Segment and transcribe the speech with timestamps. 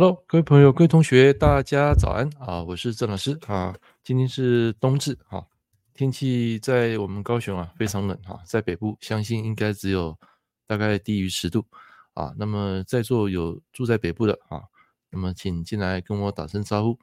[0.00, 2.62] Hello，各位朋友、各位同学，大家早安啊！
[2.62, 3.76] 我是郑老师啊。
[4.02, 5.44] 今天是冬至啊，
[5.92, 10.18] 天气在我们高雄啊非常冷啊，在北部相信应该只有
[10.66, 11.66] 大概低于十度
[12.14, 12.32] 啊。
[12.38, 14.62] 那么在座有住在北部的啊，
[15.10, 16.98] 那么请进来跟我打声招呼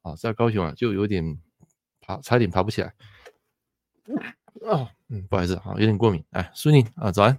[0.00, 0.16] 啊。
[0.16, 1.38] 在高雄啊就有点
[2.00, 2.94] 爬，差点爬不起来
[4.66, 4.88] 啊。
[5.10, 6.24] 嗯，不好意思啊，有点过敏。
[6.30, 7.38] 哎，苏宁啊，早安。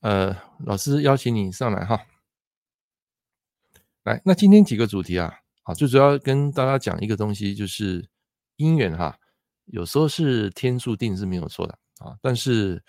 [0.00, 0.36] 呃，
[0.66, 2.00] 老师邀请你上来哈。
[4.04, 8.04] 来，那今天几个主题啊，啊，最主要跟大家讲一个东西，就是
[8.56, 9.16] 姻缘哈，
[9.66, 12.82] 有时候是天注定是没有错的啊，但是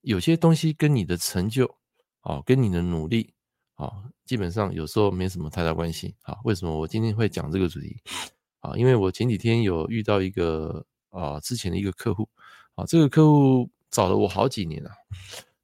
[0.00, 1.66] 有些东西跟你的成就
[2.20, 3.34] 啊，跟你的努力
[3.74, 6.38] 啊，基本上有时候没什么太大关系啊。
[6.44, 8.00] 为什么我今天会讲这个主题
[8.60, 8.74] 啊？
[8.74, 12.26] 因为我前几天有遇到一个啊，之前的一个客户
[12.74, 14.90] 啊，这个客户找了我好几年了。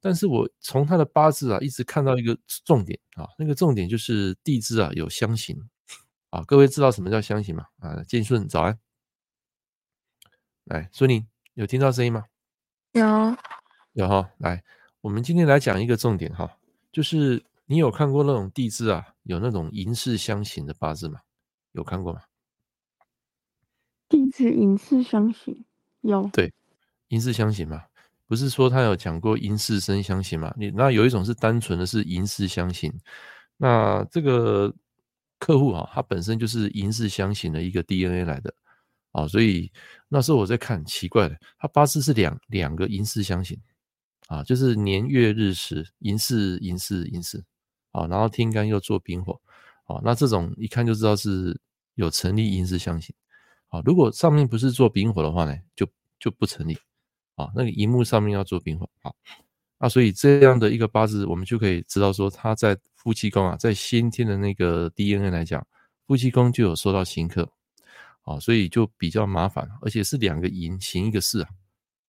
[0.01, 5.69] 但是我从他的八字啊，一直看到一个重点啊，那个重点就是地支啊有相刑
[6.31, 6.43] 啊。
[6.45, 7.67] 各位知道什么叫相刑吗？
[7.79, 8.79] 啊，建顺早安，
[10.65, 12.25] 来，孙宁有听到声音吗？
[12.93, 13.05] 有，
[13.93, 14.31] 有哈。
[14.39, 14.65] 来，
[15.03, 16.57] 我们今天来讲一个重点哈，
[16.91, 21.21] 就是你有看过那种地支啊有那种寅巳相刑的八字吗？
[21.73, 22.23] 有看过吗？
[24.09, 25.65] 地支寅巳相刑
[26.01, 26.53] 有，对，
[27.09, 27.85] 寅巳相刑嘛。
[28.31, 30.55] 不是说他有讲过寅巳申相刑嘛？
[30.57, 32.93] 你那有一种是单纯的是寅巳相刑，
[33.57, 34.73] 那这个
[35.41, 38.55] 客户啊，他本身就是寅巳相刑的一个 DNA 来的
[39.11, 39.73] 啊，所以
[40.09, 43.61] 那时候我在看，奇怪的，他八字是两两个寅巳相刑
[44.29, 47.43] 啊，就是年月日时寅巳寅巳寅巳
[47.91, 49.41] 啊，然后天干又做丙火
[49.87, 51.61] 啊，那这种一看就知道是
[51.97, 53.13] 有成立寅巳相刑
[53.71, 55.85] 啊，如果上面不是做丙火的话呢，就
[56.21, 56.79] 就不成立。
[57.37, 59.11] 啊，那个萤幕上面要做丙火啊，
[59.79, 65.67] 那所以这样的一个八字，我们就可以知道说，他在夫妻宫啊，在先天的那个 DNA 来讲，
[66.07, 67.51] 夫妻宫就有受到刑克，
[68.23, 71.49] 啊，所以就比较麻烦，而且是两个寅行一个巳啊，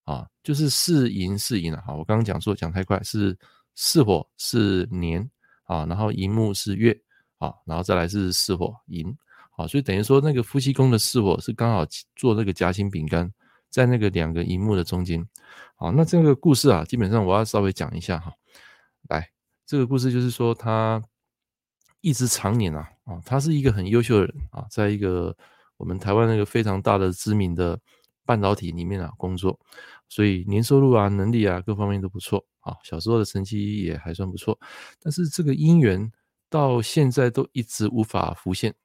[0.03, 3.37] 啊，就是巳寅巳寅啊，好，我刚刚讲说讲太快，是
[3.73, 5.29] 巳火是年
[5.63, 6.99] 啊，然后寅木是月
[7.37, 9.15] 啊，然后再来是巳火寅，
[9.51, 11.85] 好，所以等于说那个夫妻宫的巳火是刚好
[12.17, 13.31] 做那个夹心饼干。
[13.71, 15.25] 在那个两个荧幕的中间，
[15.75, 18.33] 好，那这个故事啊，基本上我要稍微讲一下哈。
[19.09, 19.31] 来，
[19.65, 21.01] 这个故事就是说，他
[22.01, 25.35] 一直常年啊，啊，他是一个很优秀的人啊，在一个
[25.77, 27.79] 我们台湾那个非常大的知名的
[28.25, 29.57] 半导体里面啊工作，
[30.09, 34.59] 所以年收入啊、能力啊各方面都不错啊，小时候的成绩也还算不错，
[35.01, 36.11] 但是这个姻缘
[36.49, 38.75] 到现在都一直无法浮现，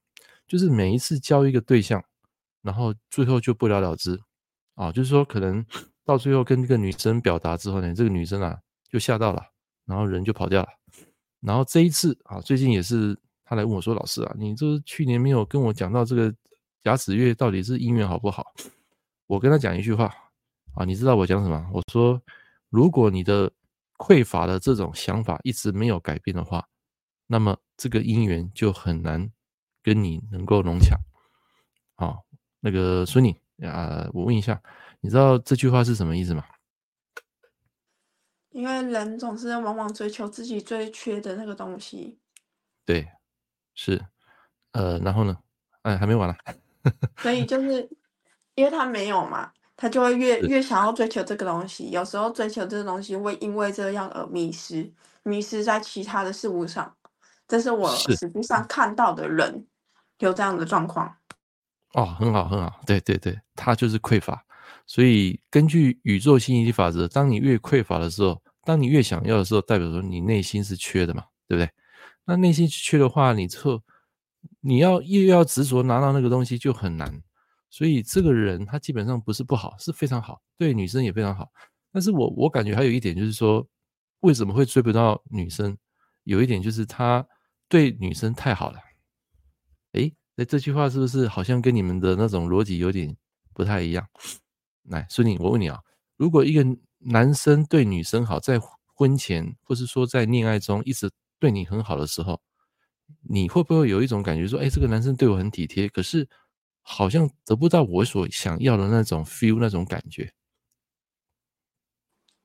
[0.46, 2.02] 就是每一次交一个对象，
[2.62, 4.20] 然后最后就不了了之。
[4.76, 5.64] 啊，就是说，可能
[6.04, 8.56] 到最后跟这个女生表达之后呢，这个女生啊
[8.88, 9.42] 就吓到了，
[9.86, 10.68] 然后人就跑掉了。
[11.40, 16.34] 然后这一次啊，最近也是她来问我说：“老师啊，你这去年没有跟我讲到这个
[16.82, 18.52] 甲子月到底是姻缘好不好？”
[19.26, 20.12] 我跟她讲一句话
[20.74, 21.68] 啊，你知道我讲什么？
[21.72, 22.20] 我说
[22.68, 23.50] ：“如果你的
[23.98, 26.66] 匮乏的这种想法一直没有改变的话，
[27.26, 29.30] 那么这个姻缘就很难
[29.82, 30.98] 跟你能够融洽。”
[31.96, 32.16] 啊，
[32.60, 33.34] 那个孙宁。
[33.62, 34.60] 啊，我问一下，
[35.00, 36.44] 你知道这句话是什么意思吗？
[38.50, 42.18] 因为人总是往往追求自己最缺的那个东西。
[42.84, 43.06] 对，
[43.74, 44.02] 是，
[44.72, 45.36] 呃，然后呢？
[45.82, 46.36] 哎，还没完了。
[47.18, 47.88] 所以就是
[48.54, 51.90] 因为他没有嘛，他就会越越想要追求这个东西。
[51.90, 54.90] 有时候追求这个东西会因为这样而迷失，
[55.22, 56.96] 迷失在其他的事物上。
[57.46, 59.66] 这是我实际上看到的人
[60.18, 61.16] 有这样的状况。
[61.96, 64.44] 哦，很好，很好，对对对，他就是匮乏，
[64.86, 71.70] 所以根据宇宙吸引力法则，当你越匮乏的时候，当你越想要的时候，代表说你内心是缺的嘛，对不对？
[72.26, 73.82] 那内心缺的话，你之后
[74.60, 77.22] 你要又要执着拿到那个东西就很难，
[77.70, 81.48] 所以这个人他基本上不是不好，是非常好，对女生也非常好。
[81.90, 83.66] 但是我我感觉还有一点就是说，
[84.20, 85.74] 为什么会追不到女生？
[86.24, 87.26] 有一点就是他
[87.70, 88.78] 对女生太好了，
[89.92, 90.14] 诶。
[90.36, 93.16] 那这句话是不是好像跟你们的那种逻辑有点
[93.54, 94.06] 不太一样？
[94.84, 95.80] 来，孙宁，我问你啊，
[96.16, 96.64] 如果一个
[96.98, 98.60] 男生对女生好，在
[98.94, 102.40] 婚前或是说在恋爱中一直对你很好的时候，
[103.22, 106.28] 你会不会有一种感觉说，哎，这个男生对我很体贴，可是
[106.82, 110.32] 好像得不到我所想要的那种 feel 那种感觉？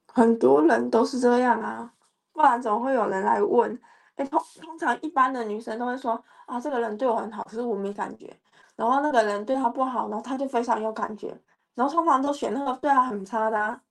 [0.08, 1.94] 很多人都是这样啊，
[2.32, 3.80] 不然怎么会有人来问？
[4.26, 8.36] 通通常一般的女生都会说啊，这个人对我很好，可是我没感觉。
[8.76, 11.36] 然后那个人对她不好，然后她就非常有感觉。
[11.76, 13.82] 然后通常都选那个对她很差的啊。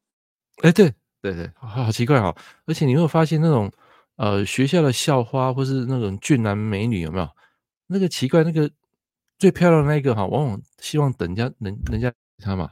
[0.63, 0.93] 哎，对
[1.23, 2.35] 对对，好，好奇怪哈！
[2.67, 3.71] 而且你会发现那种
[4.17, 7.29] 呃学校的校花或是那种俊男美女有没有？
[7.87, 8.71] 那个奇怪，那个
[9.39, 12.71] 最漂亮的那一个哈，往往希望等人家人人家他嘛，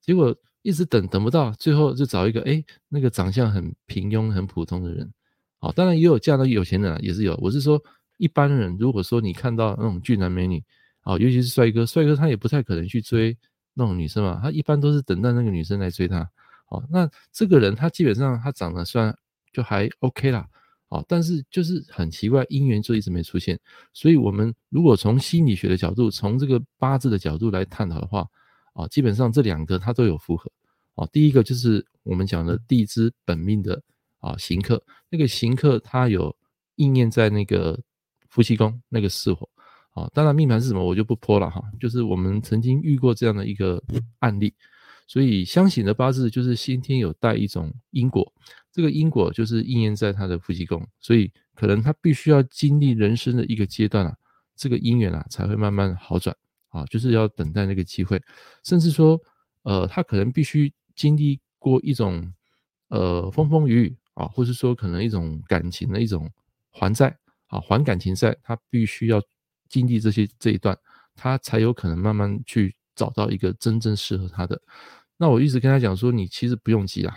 [0.00, 5.12] 结果一直等等不到，最后就找一个哎，那个长相很平庸、很普通的人。
[5.58, 7.36] 好，当然也有嫁到有钱人啊，也是有。
[7.42, 7.82] 我是说，
[8.16, 10.62] 一般人如果说你看到那种俊男美女，
[11.02, 13.36] 啊，尤其是帅哥，帅哥他也不太可能去追
[13.74, 16.28] 那种女生嘛，他一般都是等待那个女生来追他。
[16.66, 19.16] 好，那这个人他基本上他长得算
[19.52, 20.48] 就还 OK 啦。
[20.90, 23.58] 好，但是就是很奇怪，姻缘就一直没出现。
[23.92, 28.26] 所以，我们如果从心理学的角度，从这个八字的角度来探讨的话，
[28.72, 30.50] 啊，基本上这两个他都有符合。
[30.94, 33.82] 哦，第一个就是我们讲的地支本命的
[34.18, 36.34] 啊刑克，那个刑克它有
[36.76, 37.78] 应验在那个
[38.28, 39.48] 夫妻宫那个巳火。
[39.94, 43.82] 啊，当然命盘是什么我就不泼了哈，就是我们曾经遇过这样的一个
[44.20, 44.54] 案例。
[45.08, 48.32] 所以相形的八字就是先天有带一种因果。
[48.70, 54.14] 这个因果就是应验在他的夫妻宫，所以可能他必须要经历人生的一个阶段啊，
[54.54, 56.36] 这个姻缘啊才会慢慢好转
[56.68, 58.22] 啊，就是要等待那个机会，
[58.62, 59.18] 甚至说，
[59.62, 62.32] 呃，他可能必须经历过一种
[62.88, 66.28] 呃风风雨雨啊，或是说可能一种感情的一种
[66.70, 67.16] 还债
[67.46, 69.22] 啊，还感情债，他必须要
[69.68, 70.76] 经历这些这一段，
[71.14, 74.60] 他才有可能慢慢去找到一个真正适合他的。
[75.16, 77.14] 那我一直跟他讲说，你其实不用急啊。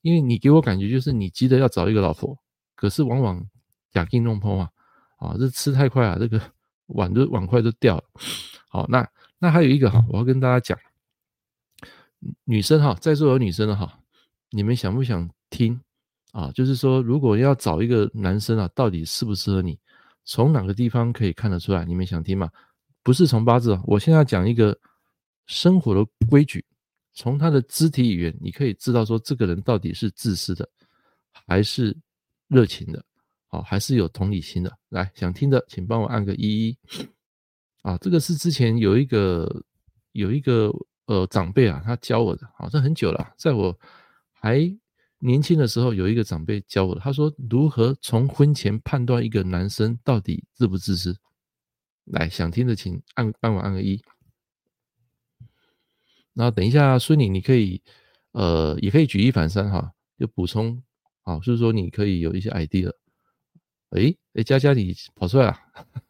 [0.00, 2.38] 因为你给我感觉就是你急着要找一个老婆，
[2.76, 3.44] 可是往往
[3.90, 4.70] 假进弄破啊，
[5.16, 6.40] 啊，这吃太快啊，这个
[6.86, 8.04] 碗都碗筷都掉了。
[8.68, 9.06] 好，那
[9.38, 10.78] 那还有一个哈，我要跟大家讲，
[12.44, 13.98] 女生哈，在座有女生的哈，
[14.50, 15.80] 你们想不想听
[16.38, 16.52] 啊？
[16.52, 19.76] 就是说，如果要找一个男生啊，到底适不适合你，
[20.24, 21.84] 从哪个地方可以看得出来？
[21.84, 22.48] 你们想听吗？
[23.02, 24.78] 不是从八字，我现在要讲一个
[25.46, 26.64] 生活的规矩。
[27.14, 30.68] 从他的肢体语言，你可以知道说这个人到底是自私的，
[31.46, 31.96] 还是
[32.46, 33.04] 热情的，
[33.48, 34.72] 好，还是有同理心的。
[34.90, 36.78] 来，想听的，请帮我按个一一。
[37.82, 39.64] 啊，这个是之前有一个
[40.12, 40.70] 有一个
[41.06, 43.76] 呃长辈啊，他教我的，好，这很久了，在我
[44.30, 44.60] 还
[45.18, 51.16] 年轻的时候，有一个长辈教我，他说如何从婚前判断一个男生到底自不自私。
[52.04, 54.00] 来，想听的请按帮我按个一。
[56.34, 57.82] 然后等一下，孙女，你可以，
[58.32, 60.82] 呃，也可以举一反三哈，就补充，
[61.22, 62.92] 好，就是说你可以有一些 idea。
[63.90, 65.58] 诶诶，佳佳你跑出来了，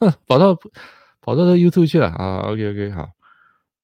[0.26, 0.54] 跑到
[1.22, 3.08] 跑到 YouTube 去了啊？OK OK 好。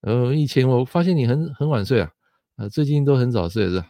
[0.03, 2.11] 呃，以前我发现你很很晚睡啊，
[2.57, 3.89] 呃，最近都很早睡是吧？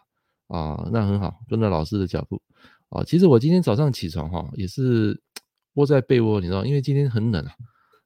[0.49, 2.41] 啊，那很好，跟着老师的脚步。
[2.89, 5.21] 啊，其实我今天早上起床哈，也是
[5.75, 7.53] 窝在被窝，你知道，因为今天很冷啊，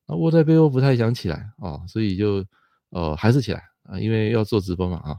[0.06, 2.44] 那窝在被窝不太想起来啊，所以就
[2.90, 3.62] 呃还是起来。
[3.84, 5.16] 啊，因为要做直播嘛，啊，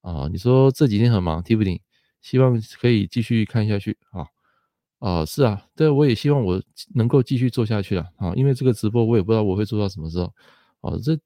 [0.00, 1.80] 啊，你说这几天很忙，Tiffany，
[2.20, 4.26] 希望可以继续看下去，啊，
[4.98, 6.60] 啊，是啊，对，我也希望我
[6.96, 10.24] 能够继续做下去了，啊，因为这个直播我也不知道我会做到什么时候，
[10.80, 11.16] 啊，这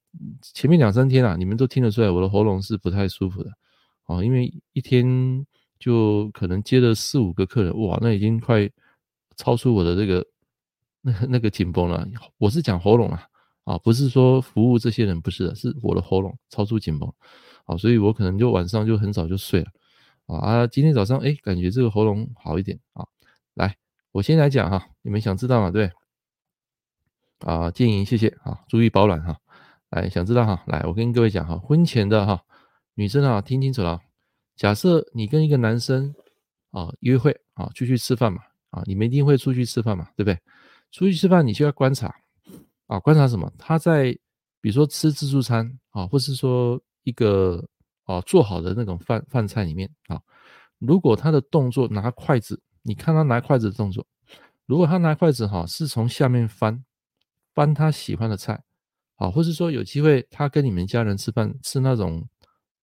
[0.43, 3.51] 前面两三天啊，你们都听得出来我的喉咙是不太舒服的，
[4.05, 5.47] 啊，因为一天
[5.79, 8.71] 就可能接了四五个客人，哇，那已经快
[9.37, 10.27] 超出我的这个
[11.03, 12.07] 那那个紧绷了，
[12.39, 13.29] 我是讲喉咙啊。
[13.65, 17.11] 啊，不是说服务这些人不是的，是我的喉咙超出紧绷，
[17.65, 19.71] 啊，所以我可能就晚上就很早就睡了，
[20.27, 23.07] 啊，今天早上哎，感觉这个喉咙好一点啊，
[23.55, 23.75] 来，
[24.13, 25.71] 我先来讲哈，你们想知道吗？
[25.71, 25.91] 对，
[27.39, 29.39] 啊，建议谢谢啊，注意保暖哈，
[29.89, 32.45] 来，想知道哈，来，我跟各位讲哈，婚前的哈，
[32.95, 34.01] 女生啊，听清楚了，
[34.57, 36.15] 假设你跟一个男生
[36.71, 40.39] 啊约会啊，出去吃饭嘛，啊，你们一定会出去吃饭嘛，对不对？
[40.91, 42.15] 出去吃饭你就要观察。
[42.87, 43.51] 啊，观察什么？
[43.59, 44.13] 他在
[44.61, 47.67] 比如说吃自助餐啊，或是说一个
[48.05, 50.21] 啊做好的那种饭饭菜里面啊，
[50.79, 54.07] 如果他的动作拿筷子，你看他拿筷子的动作，
[54.67, 56.85] 如果他拿筷子哈是从下面翻
[57.55, 58.63] 翻他喜欢的菜，
[59.17, 62.29] 啊，或是说有机会他跟你们家人吃饭吃那种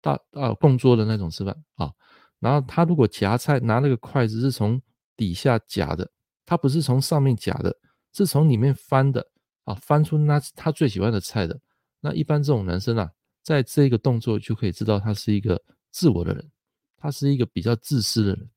[0.01, 1.93] 大啊共桌的那种吃饭啊，
[2.39, 4.81] 然后他如果夹菜拿那个筷子是从
[5.17, 6.11] 底下夹的，
[6.45, 7.77] 他不是从上面夹的，
[8.13, 9.27] 是从里面翻的。
[9.65, 11.61] 啊，翻出那他最喜欢的菜的，
[12.01, 13.09] 那一般这种男生啊，
[13.43, 16.51] 在这个动作就可以知道他是一个自我的人，
[16.97, 18.51] 他是一个比较自私的人，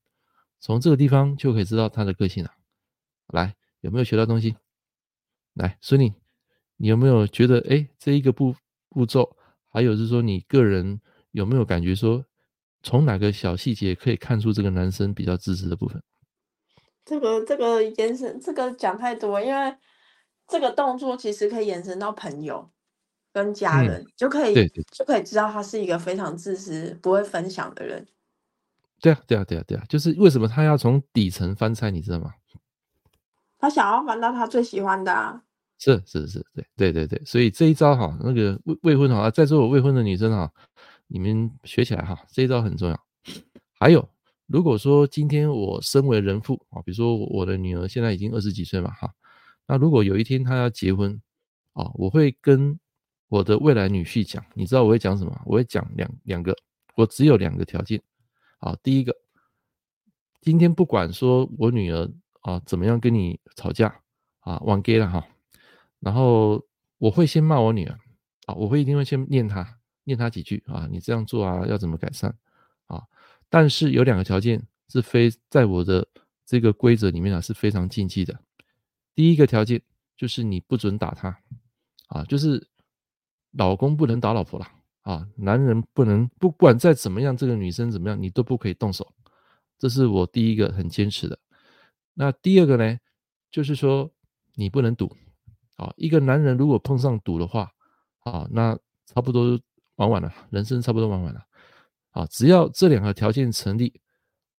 [0.60, 2.50] 从这个地方就可以知道他的个性了。
[3.28, 4.56] 来，有没有学到东西？
[5.52, 6.10] 来，孙女，
[6.78, 8.56] 你有没有觉得，哎，这一个步
[8.88, 9.36] 步骤，
[9.70, 11.00] 还有就是说，你个人
[11.34, 12.24] 有没有感觉说，
[12.82, 16.02] 从哪个小细节可以看出这个男生比较自私的部分？
[17.04, 19.76] 这个这个延伸，这个讲太多，因为。
[20.46, 22.70] 这个动作其实可以延伸到朋友
[23.32, 28.06] 跟家人，嗯、就可以对对就可以知道他是一个非常自私、不会分享的人。
[29.00, 32.30] 对啊，对啊，对啊，对啊，就是为什么他要从底层翻菜，你知道吗？
[33.58, 35.42] 他想要翻到他最喜欢的啊。
[35.78, 40.52] 是是是，对对对对，所以这一招哈，那个未未婚哈，在座有未婚的女生哈，
[41.14, 43.00] 你们学起来哈，这一招很重要。
[43.78, 44.08] 还有，
[44.48, 49.14] 如果说今天我身为人父啊，比如说我的女儿现在已经二十几岁嘛哈，
[49.68, 51.12] 那如果有一天她要结婚
[51.72, 52.76] 啊，我会跟
[53.28, 55.40] 我的未来女婿讲，你知道我会讲什么？
[55.46, 56.52] 我会讲两两个，
[56.96, 58.02] 我只有两个条件
[58.58, 58.76] 啊。
[58.82, 59.14] 第一个，
[60.40, 64.00] 今天不管说我女儿啊怎么样跟你吵架
[64.40, 65.24] 啊，忘给了哈。
[66.00, 66.60] 然后
[66.98, 67.96] 我会先骂我女儿
[68.46, 72.34] 啊，我会一定会先念她，念他几句啊，你这样做啊，要怎么改善
[72.86, 73.02] 啊？
[73.48, 76.06] 但是有两个条件是非在我的
[76.46, 78.38] 这个规则里面啊是非常禁忌的。
[79.14, 79.80] 第一个条件
[80.16, 81.38] 就是你不准打他
[82.08, 82.66] 啊，就是
[83.52, 84.66] 老公不能打老婆了
[85.02, 89.12] 啊，男人不能不管再怎么样，这个女生怎么样，你都不可以动手，
[89.78, 91.38] 这是我第一个很坚持的。
[92.14, 92.98] 那第二个呢，
[93.50, 94.10] 就是说
[94.54, 95.16] 你不能赌。
[95.76, 97.68] 啊，一个男人如果碰上赌的话，
[98.20, 99.58] 啊，那差不多
[99.96, 101.40] 玩完了，人生差不多玩完了。
[102.10, 104.00] 啊，只要这两个条件成立，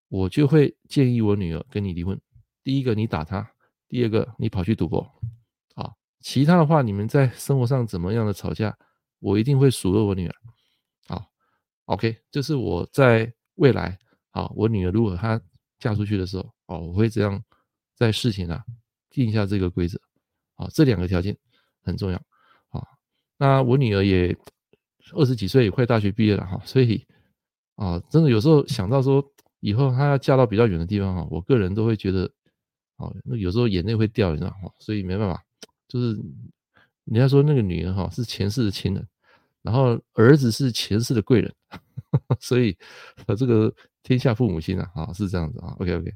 [0.09, 2.19] 我就会建议我女儿跟你离婚。
[2.63, 3.49] 第一个你打她，
[3.87, 4.99] 第二个你跑去赌博。
[5.75, 8.77] 啊，其他的话你们在生活上怎么样的吵架，
[9.19, 10.35] 我一定会数落我女儿。
[11.07, 11.25] 啊
[11.85, 13.97] ，OK，这是我在未来
[14.31, 15.39] 啊，我女儿如果她
[15.79, 17.41] 嫁出去的时候，哦，我会这样
[17.95, 18.63] 在事情啊
[19.09, 19.99] 定下这个规则。
[20.55, 21.37] 啊，这两个条件
[21.83, 22.17] 很重要
[22.69, 22.81] 啊。
[23.37, 24.35] 那我女儿也
[25.13, 27.05] 二十几岁，也快大学毕业了哈，所以
[27.75, 29.23] 啊，真的有时候想到说
[29.59, 32.29] 以后她要嫁到比较远的地方哈，我个人都会觉得，
[32.97, 34.69] 啊，那有时候眼泪会掉，你知道吗？
[34.79, 35.43] 所以没办法，
[35.87, 36.13] 就是
[37.05, 39.07] 人家说那个女人哈是前世的亲人，
[39.61, 41.53] 然后儿子是前世的贵人，
[42.39, 42.75] 所以
[43.37, 45.75] 这个天下父母心啊，啊是这样子啊。
[45.79, 46.13] OK OK。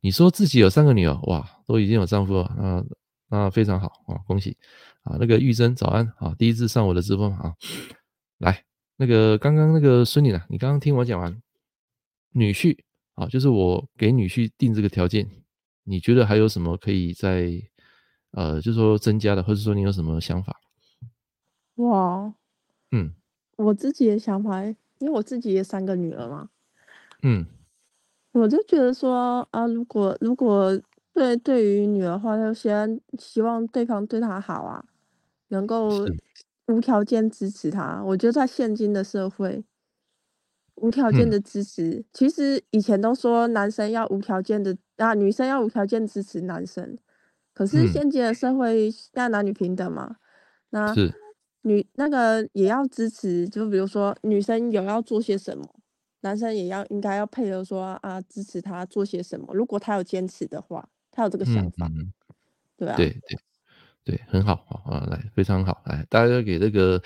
[0.00, 2.84] 你说自己有三个女儿，哇，都已经有丈夫了，啊，
[3.28, 4.56] 那非常好啊，恭喜
[5.02, 5.16] 啊！
[5.18, 7.54] 那个玉珍早安啊，第一次上我的直播啊，
[8.38, 8.64] 来，
[8.96, 10.40] 那个刚刚那个孙女呢？
[10.48, 11.42] 你刚刚听我讲完，
[12.32, 12.78] 女婿
[13.14, 15.28] 啊，就是我给女婿定这个条件，
[15.84, 17.50] 你觉得还有什么可以再
[18.32, 20.60] 呃，就是说增加的，或者说你有什么想法？
[21.76, 22.34] 哇，
[22.90, 23.12] 嗯，
[23.56, 24.76] 我自己的想法，因
[25.08, 26.48] 为我自己也三个女儿嘛，
[27.22, 27.46] 嗯。
[28.34, 30.72] 我就觉得说啊，如果如果
[31.12, 34.82] 对对于女儿的话，就先希望对方对她好啊，
[35.52, 36.04] 能够
[36.66, 38.02] 无条件支持他。
[38.02, 39.62] 我觉得在现今的社会，
[40.76, 46.98] 无条件的支持，嗯、其实以前都说男生要无条件的啊，女生要无条件支持男生。
[47.54, 50.16] 可是现今的社会，那男女平等嘛，
[50.70, 50.94] 那
[51.62, 55.64] 女那个也要支持，就比如说女生有要做些什么。
[56.24, 59.52] 男生也要应该要配合说啊，支持他做些什么。
[59.52, 62.12] 如果他有坚持的话，他有这个想法，嗯嗯、
[62.76, 63.38] 对啊，对对
[64.04, 64.54] 对，很好
[64.84, 67.02] 啊，来非常好，来大家给那个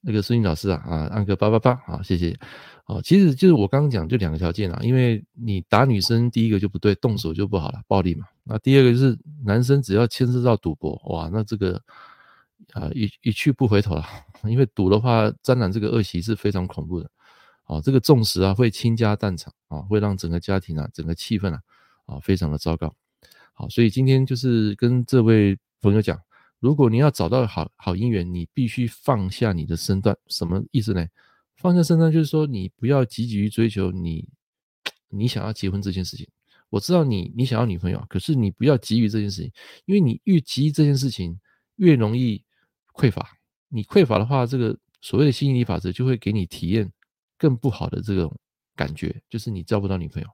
[0.00, 2.36] 那个孙颖老师啊啊按个八八八，好谢谢。
[2.86, 8.26] 哦，其实就是我刚刚讲就两个条件啊，因为你打女生第一个就不对，动手就不好了，暴力嘛。
[8.44, 11.80] 那第二个就是男生只要牵涉到赌博，哇，那这个
[12.74, 14.04] 啊一一去不回头了，
[14.44, 17.10] 因为赌的话沾染这个恶习是非常恐怖的。
[17.64, 21.60] 啊，这个重视啊，会倾家荡产啊，会让整个家庭啊，整个气氛啊，
[22.04, 22.94] 啊，非常的糟糕。
[23.54, 26.20] 好，所以今天就是跟这位朋友讲，
[26.60, 30.16] 如果你要找到好好姻缘，你必须放下你的身段。
[30.28, 31.06] 什么意思呢？
[31.56, 34.28] 放下身段就是说，你不要急急于追求你，
[35.08, 36.28] 你想要结婚这件事情。
[36.70, 39.52] 我知道你，你想要女朋友，可是你不要急于这件事情，
[39.86, 41.38] 因为你越急于这件事情，
[41.76, 42.44] 越容易
[42.94, 43.36] 匮乏。
[43.68, 46.90] 你匮乏的话，这个所谓的吸引力法则就会给你体验。
[47.36, 48.34] 更不好的这种
[48.76, 50.28] 感觉，就是你交不到女朋友，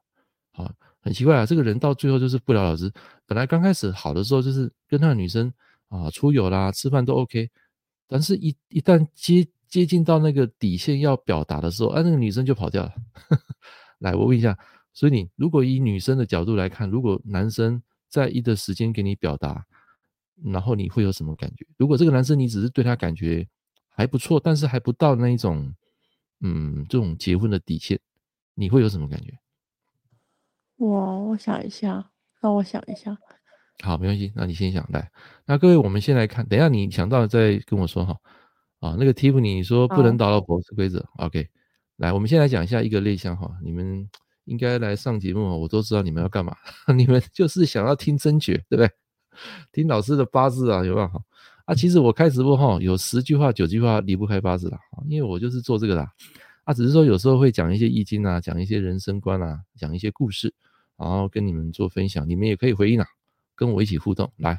[0.53, 2.93] 啊，很奇怪啊，这个人到最后就是不了了之。
[3.27, 5.53] 本来刚开始好的时候，就是跟那个女生
[5.91, 7.51] 啊出游啦、吃饭都 OK，
[8.09, 12.95] 但是一一旦接接近到那个底线要表达的时候，啊，那个女生就跑掉了。
[14.01, 14.59] 来，我问一下，
[14.95, 19.67] 所以你如果以女生的角度来看，如果男生在一的时间给你表达，
[20.43, 21.67] 然后你会有什么感觉？
[21.77, 23.47] 如果这个男生你只是对他感觉
[23.91, 25.75] 还不错，但是还不到那一种。
[26.43, 28.01] 嗯，这种结婚的底线，
[28.55, 29.39] 你会有什么感觉？
[30.77, 33.19] 我我想一下，让我想一下。
[33.83, 35.11] 好，没关系，那你先想来。
[35.47, 38.17] 那各位，我们先来看，等一下你想到再跟我说哈。
[38.81, 41.07] 啊，那个 Tiffany 你说不能打老婆是规则。
[41.17, 41.47] OK，
[41.97, 43.51] 来，我们先来讲一下一个类项哈。
[43.63, 44.09] 你们
[44.45, 46.57] 应该来上节目，我都知道你们要干嘛。
[46.97, 48.91] 你们就是想要听真诀，对不对？
[49.73, 51.23] 听老师的八字啊，有没有？
[51.67, 56.09] 啊，其实我开直播哈，有十句话九句话离不开八字啦，因为我就是做这个的。
[56.65, 60.55] 啊，只是说有时候会讲一些易经啊，讲一些人生观啊，讲一些故事，
[60.97, 63.07] 然后跟你们做分享，你们也可以回应啊，
[63.61, 64.33] 跟我一起互动。
[64.39, 64.59] 来，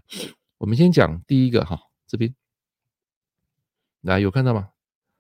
[0.60, 2.32] 我们先讲第一个哈，这边
[4.02, 4.70] 来有看到吗？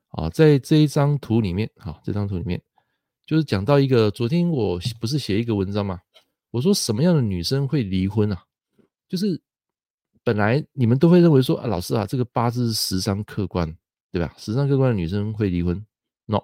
[0.09, 2.61] 啊，在这一张图里面，好，这张图里面
[3.25, 5.99] 就是讲到一个，昨天我不是写一个文章吗？
[6.51, 8.43] 我说什么样的女生会离婚啊？
[9.09, 9.41] 就是
[10.23, 13.75] 本来你们都会认为说啊，老师啊，这个八字是食伤克官，
[14.11, 14.31] 对吧？
[14.37, 15.83] 十三客观的女生会离婚
[16.27, 16.43] ？No，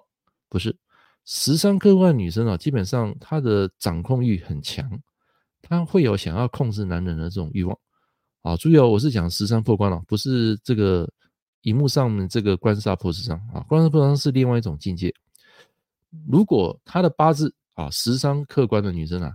[0.49, 0.75] 不是，
[1.23, 4.89] 十三客观的女生啊，基本上她的掌控欲很强，
[5.67, 7.77] 她会有想要控制男人的这种欲望。
[8.41, 11.09] 啊，注意哦，我是讲食伤破官了，不是这个。
[11.63, 15.13] 荧幕上的这个官杀破食伤啊，官杀破食伤是另外一种境界。
[16.25, 19.33] 如果她的八字啊，食伤客观的女生啊，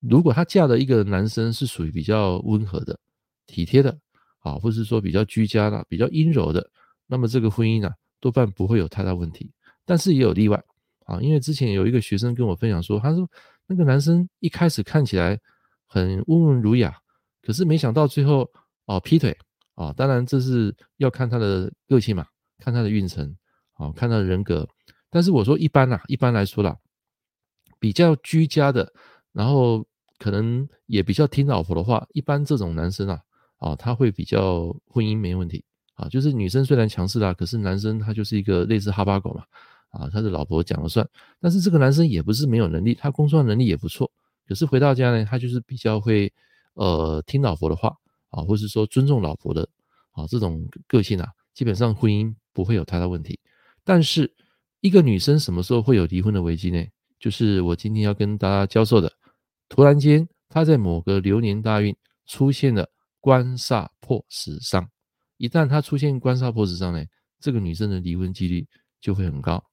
[0.00, 2.98] 如果她嫁的一个男生是属于比较温和的、
[3.46, 3.94] 体贴的
[4.38, 6.66] 啊，或是说比较居家的、比较阴柔的，
[7.06, 7.90] 那么这个婚姻呢，
[8.20, 9.50] 多半不会有太大问题。
[9.84, 10.62] 但是也有例外
[11.04, 13.28] 啊，因为之前有一个学生跟我分享说，他说
[13.66, 15.38] 那个男生一开始看起来
[15.86, 16.96] 很温文儒雅，
[17.42, 18.50] 可是没想到最后
[18.86, 19.36] 哦劈腿。
[19.76, 22.24] 啊，当然这是要看他的个性嘛，
[22.58, 23.36] 看他的运程，
[23.74, 24.66] 啊，看他的人格。
[25.10, 26.74] 但是我说一般啦，一般来说啦，
[27.78, 28.90] 比较居家的，
[29.32, 29.86] 然后
[30.18, 33.20] 可能也比较听老婆的话，一般这种男生啊，
[33.58, 35.62] 啊，他会比较婚姻没问题。
[35.96, 39.44] 啊，就是女生虽然强势啦，可是男生他就是一个类似哈巴狗嘛，
[39.90, 41.06] 啊，他的老婆讲了算。
[41.38, 44.10] 但是这个男生也不是没有能力，他工作能力也不错，
[44.46, 46.32] 可是回到家呢，他就是比较会
[46.74, 47.94] 呃听老婆的话。
[48.30, 49.66] 啊，或是说尊重老婆的
[50.10, 53.38] 啊这种个性啊，基本上婚姻不会有太大问题。
[53.84, 54.30] 但是
[54.80, 56.84] 一个女生什么时候会有离婚的危机呢？
[57.18, 59.10] 就是我今天要跟大家教授的，
[59.68, 64.86] 突然间她在某个流年大运出现了官煞破食伤，
[65.38, 67.02] 一旦她出现官煞破食伤呢，
[67.40, 68.66] 这个女生的离婚几率
[69.00, 69.64] 就会很高。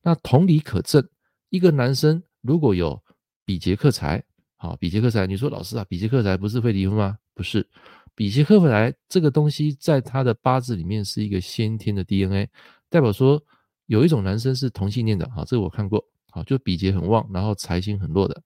[0.00, 1.06] 那同理可证，
[1.50, 3.02] 一个男生如果有
[3.46, 4.22] 比劫克财，
[4.56, 7.16] 好，比劫克财，你说老师啊，比劫克财不是会离婚吗？
[7.32, 7.66] 不是。
[8.14, 12.48] 比劫克财这个东西，在他的八字里面是一个先天的 DNA，
[12.88, 13.40] 代表说
[13.86, 18.42] 有一种男生是同性恋的，哈，这个我看过，好，就比劫很旺，然后财星很弱的，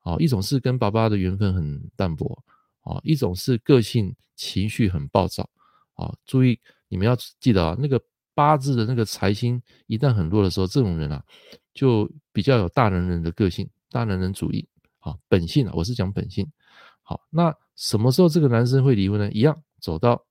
[0.00, 2.42] 好，一种是跟爸爸的缘分很淡薄，
[2.80, 5.48] 啊，一种是个性情绪很暴躁，
[5.94, 6.58] 啊，注意
[6.88, 8.02] 你们要记得啊，那个
[8.34, 11.22] 八字的那个财星一旦很弱的时候，这种人啊，
[11.74, 14.66] 就比较有大男人的个性，大男人主义，
[15.00, 16.50] 啊，本性啊，我是讲本性，
[17.02, 17.54] 好，那。
[17.76, 19.32] 什么时候这个男生会离婚呢？
[19.32, 20.22] 一样走到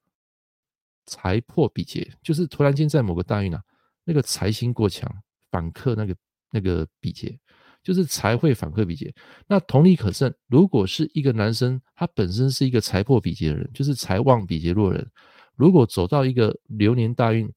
[1.08, 3.60] 财破比劫，就是突然间在某个大运啊，
[4.04, 5.12] 那个财星过强，
[5.50, 6.16] 反克那个
[6.52, 7.40] 那个比劫，
[7.82, 9.12] 就是财会反克比劫。
[9.48, 15.10] 那同理可证，如果是一个男生，他本身是一个财破比劫的人，就是财旺比劫弱人，
[15.56, 17.52] 如果走到一个流年大运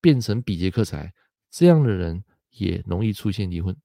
[0.00, 1.14] 变成比劫克财，
[1.48, 3.76] 这样的人也容易出现离婚。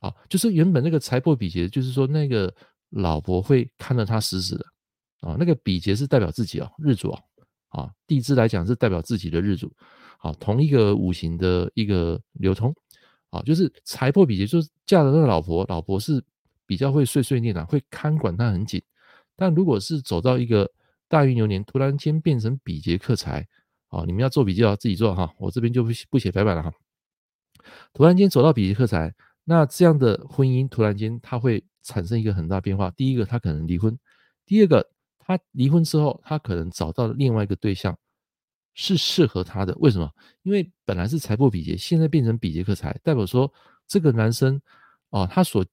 [0.00, 2.52] 啊，就是原本那个财破比劫，就是说那个
[2.90, 4.66] 老婆会看着他死死的。
[5.20, 7.18] 啊，那个比劫是代表自己哦，日主哦，
[7.70, 9.72] 啊，地支来讲是代表自己的日主，
[10.18, 12.72] 好，同一个五行的一个流通，
[13.30, 16.22] 啊，就是财破比劫，就是嫁的那个老婆，老婆是
[16.66, 18.80] 比较会碎碎念的，会看管他很紧，
[19.34, 20.70] 但如果是走到一个
[21.08, 23.44] 大运流年，突然间变成比劫克财，
[23.88, 26.70] 啊，你们要做笔记哦自己做哈，我这边就不不写白板了哈，
[27.94, 29.12] 突然间走到比劫克财，
[29.46, 33.98] 那这样的婚姻突然间它会产生一个很大变化，第一个他可能离婚，
[34.44, 34.86] 第二个。
[35.28, 37.98] 他离婚之后，他可能找到了另外一个对象，
[38.74, 39.74] 是适合他的。
[39.80, 40.08] 为什么？
[40.44, 43.52] 因为本来是财破比劫，现在变成比劫克财，代表说
[43.88, 44.62] 这个男生
[45.10, 45.66] 啊，他所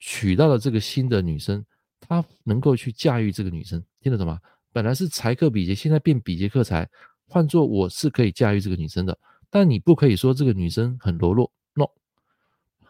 [0.00, 1.62] 娶到的这个新的女生，
[2.00, 4.40] 他能够去驾驭这个女生，听得懂吗？
[4.72, 6.88] 本来是财克比劫，现在变比劫克财，
[7.26, 9.18] 换作我是可以驾驭这个女生的，
[9.50, 11.52] 但你不可以说这个女生很柔弱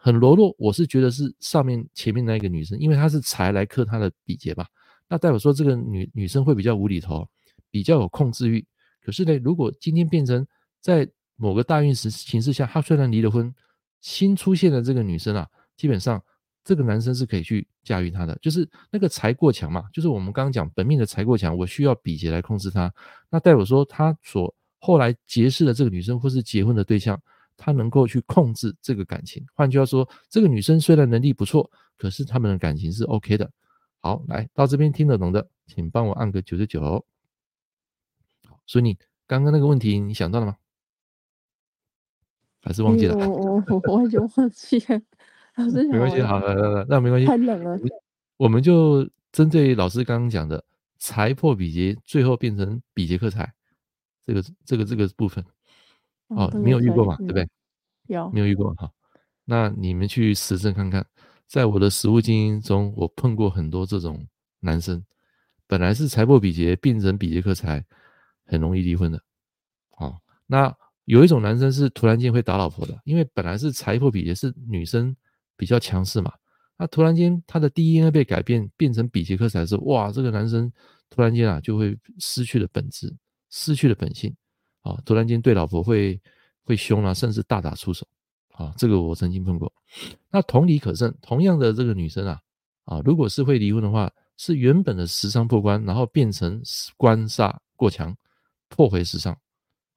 [0.05, 4.67] 很柔弱，我是觉得是上面前面那个女生，因为她是财来克她的比劫吧。
[5.09, 7.27] 那代表说，这个女女生会比较无厘头，
[7.71, 8.63] 比较有控制欲。
[9.01, 10.45] 可是呢，如果今天变成
[10.79, 13.51] 在某个大运时形势下，她虽然离了婚，
[13.99, 16.23] 新出现的这个女生啊，基本上
[16.63, 22.93] 这个男生是可以去驾驭她的，就是那个财过强嘛，就是我们刚刚讲本命的财过强，我需要比劫来控制她。
[23.31, 27.19] 那代表说，他所后来结识的这个女生或是结婚的对象，
[27.57, 29.45] 他能够去控制这个感情。
[29.53, 33.49] 换句话说，这个女生虽然能力不错，可是他们的感情是 OK 的。
[33.99, 37.05] 好，来到这边听得懂的，请帮我按个九十九。
[38.47, 40.55] 好，所以你刚刚那个问题你想到了吗？
[42.61, 43.15] 还是忘记了？
[43.15, 45.01] 我我我完全忘记了。
[45.55, 47.27] 老师， 没关系，好，来来来，那没关系。
[47.27, 47.79] 太冷了。
[48.37, 50.65] 我们就针对老师刚刚讲的
[50.97, 53.53] 财破比劫，最后变成比劫克财，
[54.25, 55.45] 这个这个这个部分，
[56.27, 57.47] 哦，没有遇过嘛，对不对？
[58.07, 58.91] 有，没有遇过哈。
[59.45, 61.05] 那你们去实证看看。
[61.47, 64.25] 在我的实务经营中，我碰过很多这种
[64.61, 65.03] 男生，
[65.67, 67.85] 本来是财破比劫变成比劫克财，
[68.45, 69.21] 很容易离婚的。
[69.97, 75.15] 哦，那有一种男生是突然间会打老婆的，因为本来是财破比劫是女生
[75.55, 76.33] 比较强势嘛，
[76.79, 80.71] 那突然间他的 DNA 被改变变成比劫克财的时，哇，这个男生
[81.11, 83.15] 突然间啊就会失去了本质，
[83.51, 84.35] 失去了本性，
[84.85, 86.17] 啊，突然间对老婆会
[86.63, 88.07] 会凶啊，甚至大打出手，
[88.53, 89.69] 啊，这个我曾经碰过。
[90.31, 92.39] 那同理可证，同样的这个女生啊，
[92.85, 94.09] 啊，如果是会离婚的话。
[94.37, 96.61] 是原本的食伤破关，然后变成
[96.97, 98.13] 官煞过强，
[98.67, 99.33] 破回食伤。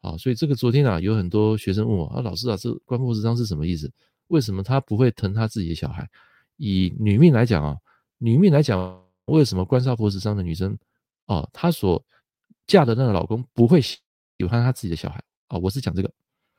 [0.00, 3.92] 啊，所以这个昨天啊，有很多学生问我啊，老师啊，这官破食伤是什么意思？
[4.28, 6.08] 为什么他不会疼他自己的小孩？
[6.56, 7.76] 以女命来讲啊，
[8.18, 10.78] 女命来讲，为什么官煞破食伤的女生
[11.26, 12.00] 啊，她所
[12.64, 13.80] 嫁的那个老公不会
[14.38, 15.22] 喜欢他自己的小孩？
[15.48, 16.10] 啊，我是讲这个。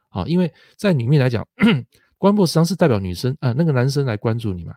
[0.10, 1.48] 啊，因为在里面来讲，
[2.20, 4.76] 官破食伤是代表女生啊，那个男生来关注你嘛，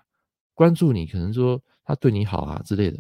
[0.55, 1.63] 关注你，可能说。
[1.85, 2.99] 他对你好啊之类的，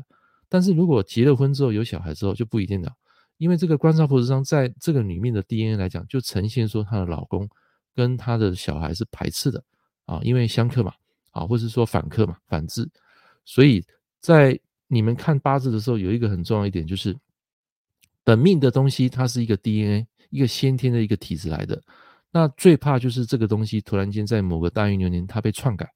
[0.49, 2.93] 但是如果结了婚之后有小孩之后就不一定了，
[3.37, 7.49] 因为这个官煞破食伤在这个里面的 DNA 来讲，就呈现说她的老公
[7.95, 9.63] 跟她的小孩是排斥的
[10.05, 10.93] 啊，因为相克嘛，
[11.31, 12.91] 啊，或是说反克嘛，反制，
[13.45, 13.87] 所以
[14.19, 17.17] 在你们看八字的时候，有一个很重要一点就是，
[18.25, 21.81] 本命的东西它是一个 DNA，一个先天的一个体质来的，
[22.31, 25.89] 那最怕就是这个东西突然间在某个大运流年它被篡改，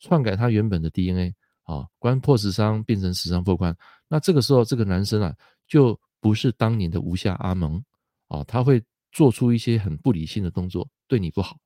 [0.00, 1.34] 篡改它原本的 DNA。
[1.68, 3.76] 啊，官破十伤变成十伤破官，
[4.08, 5.34] 那这个时候这个男生啊，
[5.66, 7.78] 就不是当年的吴下阿蒙
[8.28, 11.58] 啊，他会做出一些很不理性的动作，对你不好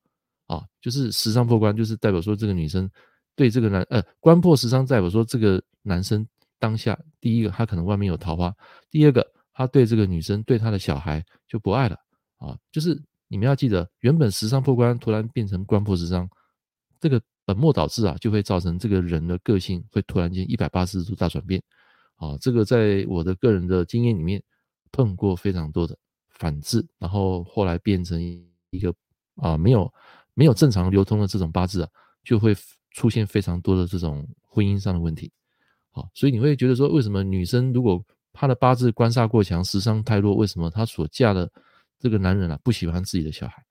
[0.49, 2.91] 啊，就是十伤破官，就是代表说这个女生
[3.37, 6.27] 对这个男呃官破十伤代表说这个男生
[6.59, 8.53] 当下第一个他可能外面有桃花，
[8.91, 11.97] 第二个他对这个女生对他的小孩就不爱了
[12.39, 16.29] 啊，就是你们要记得，原本食伤破官突然变成官破食伤，
[17.01, 17.21] 这个。
[17.45, 21.61] 本末倒置啊，就会造成这个人的个性会突然间一百八十度大转变，
[22.15, 24.41] 啊，这个在我的个人的经验里面
[24.93, 25.99] 碰过非常多的
[26.31, 28.23] 反制，然后后来变成
[28.71, 28.95] 一个
[29.35, 29.93] 啊没有
[30.35, 31.89] 没有正常流通的这种八字啊，
[32.23, 32.55] 就会
[32.93, 35.33] 出现非常多的这种婚姻上的问题，
[35.91, 41.51] 啊，所以你会觉得说，为什么女生如果她的八字官煞过强，食伤太弱，为什么她所嫁的
[41.99, 43.65] 这个男人啊不喜欢自己的小孩？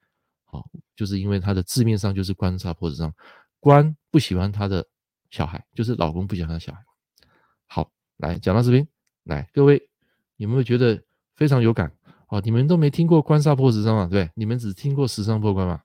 [0.45, 3.13] 好，就是因为她的字面上就是官煞破食伤。
[3.59, 4.83] 官不喜欢他的
[5.29, 6.83] 小孩，就是老公不喜欢他小孩。
[7.67, 8.87] 好，来讲到这边，
[9.25, 9.87] 来各位
[10.37, 10.99] 有没有觉得
[11.35, 11.91] 非常有感？
[12.29, 14.07] 哦，你们都没听过官煞破食伤嘛？
[14.07, 15.79] 对，你们只听过食伤破官嘛？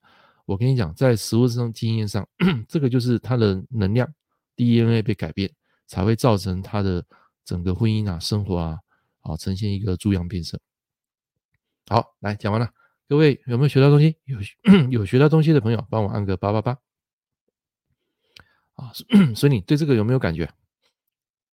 [0.46, 2.26] 我跟你讲，在实务上经验上，
[2.66, 4.08] 这个就是他的能量
[4.56, 5.50] DNA 被改变，
[5.86, 7.04] 才会造成他的
[7.46, 8.80] 整个婚姻啊、生活啊，
[9.22, 10.58] 啊呈现一个猪羊变色。
[11.86, 12.70] 好，来讲完了，
[13.08, 14.18] 各位有没有学到东西？
[14.24, 14.38] 有
[14.90, 16.78] 有学到东西的朋友，帮我按个八八八。
[18.74, 18.92] 啊，
[19.36, 20.52] 所以你对这个有没有感觉？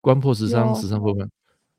[0.00, 1.29] 官破十伤，十伤破官，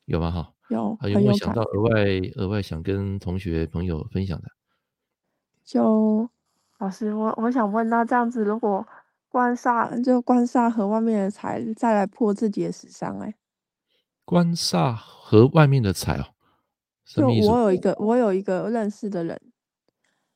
[0.03, 0.29] 有吗？
[0.29, 0.95] 哈，有。
[0.97, 4.49] 还有没有想到额外额外想跟同学朋友分享的？
[5.63, 6.29] 就
[6.79, 8.85] 老师，我我想问，那这样子，如果
[9.29, 13.33] 官煞就官煞和外面的财再来破自己的食伤，哎，
[14.31, 16.25] 官煞和外面的财哦，
[17.03, 19.37] 就我有一个我有一个认识的人，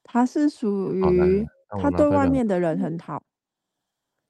[0.04, 1.48] 他是属于
[1.82, 3.24] 他对外面的人很好。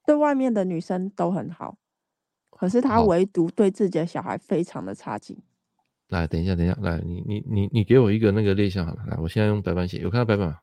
[0.06, 1.78] 对外面的女生都很好，
[2.48, 5.36] 可是他唯独对自己的小孩非常的差劲。
[6.10, 10.58] 来，等一下，等一下，来，你你你你给我一个那个类象好了，来，我现在用白板写，有看到白板吗？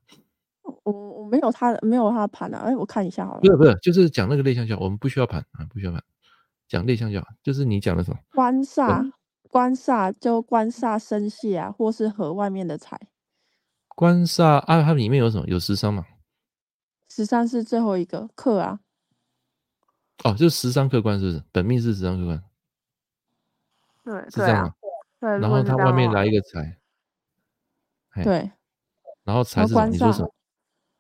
[0.84, 3.42] 我我没有他的，没有他的盘啊，哎，我看一下好了。
[3.42, 6.02] 不是不是，就是讲那个类象就好，我们不需要盘啊，不需要盘，
[6.74, 8.18] 讲类象就好，就是你讲的什么？
[8.34, 9.12] 官煞，
[9.52, 13.00] 官煞就官煞生泄啊，或是和外面的财。
[13.90, 15.46] 官煞啊，它里面有什么？
[15.48, 16.04] 有食伤吗？
[17.08, 18.80] 食伤是最后一个克啊。
[20.24, 21.44] 哦，就是食伤克官是不是？
[21.52, 22.44] 本命是十伤客官，
[24.04, 24.74] 对，是这样吗？
[25.20, 26.78] 对，然后它外面来一个财，
[28.24, 28.52] 对，
[29.24, 30.34] 然后财是你说什么？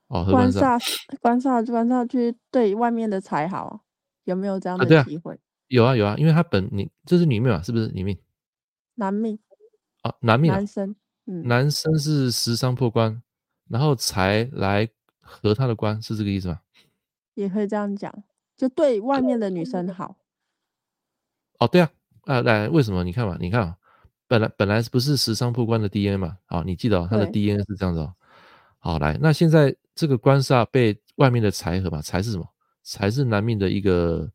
[0.09, 0.79] 哦，官煞，
[1.19, 3.81] 官煞，官煞去对外面的财好，
[4.25, 5.39] 有没有这样的机会？
[5.73, 8.15] 有啊有啊，因为他本你这是女命嘛，是不是女命？
[8.93, 9.39] 男命
[10.03, 13.19] 啊，男命，男生，嗯，男生是食伤破关，
[13.67, 14.87] 然后财来
[15.19, 16.59] 合他的关，是这个意思吗？
[17.33, 18.13] 也可以这样讲。
[18.55, 20.15] 就对外面的女生好，
[21.57, 21.89] 哦，对啊，
[22.25, 23.03] 啊，来，为什么？
[23.03, 23.75] 你看嘛，你看啊，
[24.27, 28.13] 本来本来不是食伤破关的 DNA 嘛，好，你记得他的 DNA 是这样子哦。
[28.77, 32.47] 好，来，那现在这个官煞被外面的财合嘛，财是什么？
[32.83, 34.29] 财是男命的一个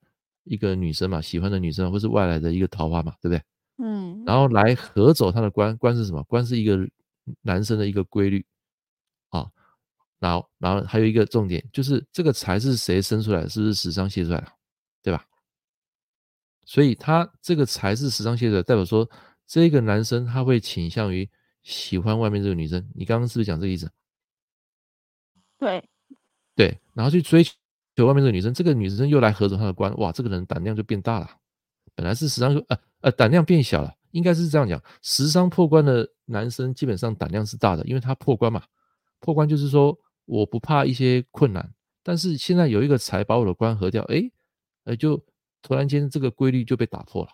[0.49, 3.43] 一个女生嘛，喜欢的女生，或是外来的一个桃花嘛，对不对？
[3.79, 6.23] 嗯，然后来合走他的官，官是什么？
[6.25, 6.79] 官是一个
[7.43, 8.45] 男生的一个规律
[9.29, 9.47] 啊。
[10.19, 13.49] 然后，然后还有一个重点，就是这个财是谁生出来的？
[13.49, 14.53] 是不是食伤泄出来的？
[15.01, 15.25] 对吧？
[16.65, 19.09] 所以他这个财是食伤泄出来的，代表说
[19.47, 21.31] 这个男生他会倾向于
[21.63, 22.85] 喜欢外面这个女生。
[22.97, 23.89] 你刚刚是不是讲这个意思？
[25.57, 25.89] 对，
[26.57, 27.45] 对，然后去追
[27.99, 31.29] 求外面这个女生，这个女生又来合走他的关，哇，这个人胆量就变大了。
[31.97, 38.63] 本来是十伤呃呃胆量变小了，应该是这样讲，十伤破关的男生基本上胆量是大的，因为他破关嘛，
[39.19, 44.31] 破关就是说我不怕一些困难，但是现在有一个财把我的关合掉，诶，
[44.85, 45.21] 呃就
[45.61, 47.31] 突然间这个规律就被打破了，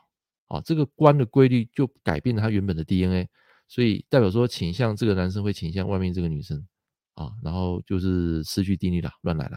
[0.48, 3.28] 啊，这个关的规律就改变了他原本的 DNA，
[3.68, 6.66] 所以代表说倾向这个男生会倾向外面这个女生。
[7.14, 9.56] 啊，然后就是失去定力了，乱来了。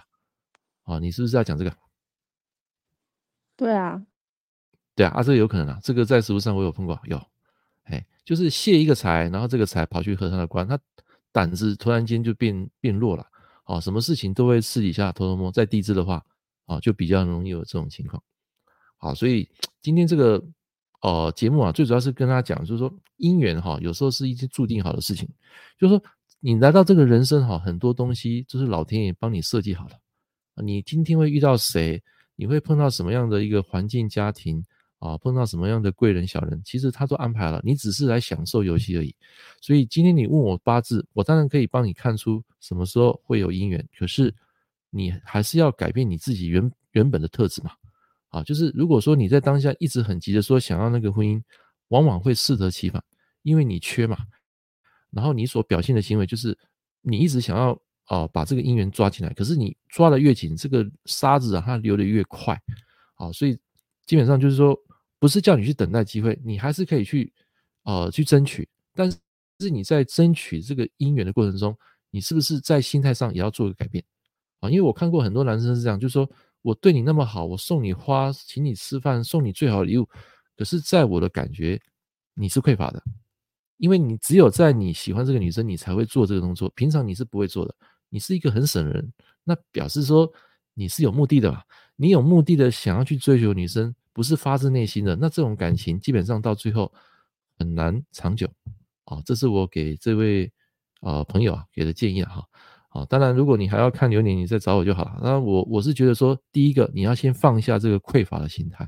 [0.88, 1.78] 啊，你是不是要讲这个？
[3.58, 4.02] 对啊，
[4.96, 7.22] 对啊，啊，这个有可能啊，这个在实物上我有碰过，有，
[7.84, 10.80] 哎，就是泄一个财，然后这个财跑去和他的官，他
[11.34, 13.28] 胆子突然间就变变弱了。
[13.66, 16.26] 哦，什么事情都会私底下偷偷摸，在地支的话，
[16.68, 18.24] 哦，就比较容易有这种情况。
[18.96, 19.50] 好，所以
[19.82, 20.42] 今天这个
[21.02, 25.28] 呃节目啊，最主要是跟大家讲，就是说姻缘哈，有时候是一件注定好的事情，
[25.78, 26.04] 就是说。
[26.40, 30.00] 你来到这个人生哈，很多东西就是老天爷帮你设计好了。
[30.64, 32.02] 你今天会遇到谁？
[32.36, 34.64] 你会碰到什么样的一个环境、家庭
[35.00, 35.18] 啊？
[35.18, 36.62] 碰到什么样的贵人、小人？
[36.64, 39.16] 其实他都安排了，你只是来享受游戏而已。
[39.62, 43.84] 所以今天你问我八字，我当然可以帮你看出什么时候会有姻缘。
[43.98, 44.34] 可是
[44.90, 47.72] 你还是要改变你自己原原本的特质嘛。
[48.30, 51.42] 啊，就是如果说你在当下一直很急着说想要那个婚姻，
[51.88, 53.04] 往往会适得其反，
[53.42, 54.18] 因为你缺嘛。
[55.10, 56.56] 然后你所表现的行为就是，
[57.02, 62.58] 你一直想要哦、把这个姻缘抓进来，可是你抓得越紧，这个沙子啊它流得越快，
[63.16, 63.58] 啊，所以
[64.06, 64.78] 基本上就是说，
[65.20, 67.34] 不是叫你去等待机会，你还是可以去
[67.84, 69.18] 呃去争取，但是
[69.60, 71.78] 是你在争取这个姻缘的过程中，
[72.10, 74.04] 你是不是在心态上也要做个改变
[74.62, 74.70] 啊？
[74.70, 76.30] 因为我看过很多男生是这样，就是说
[76.62, 80.08] 我对你那么好，我送你花，请你吃饭，送你最好的礼物，
[80.56, 81.78] 可是在我的感觉，
[82.36, 83.04] 你是匮乏的。
[83.78, 86.68] 因为你只有在你喜欢这个女生，你才会做这个动作。
[86.76, 87.76] 平常你是不会做的。
[88.10, 90.32] 你是一个很省的人，那表示说
[90.74, 91.64] 你是有目的的吧？
[91.96, 96.94] 你有目的的想要去追求女生，不是发自内心的，那这种感情基本上到最后
[97.58, 98.48] 很难长久。
[99.06, 100.52] 啊，这是我给这位
[101.02, 102.46] 啊朋友啊给的建议哈。
[102.90, 105.20] 啊，当然如果你还要看流年，你再找我就好了。
[105.22, 108.88] 那我我是觉得说，第一个你要先放下这个匮乏的心态，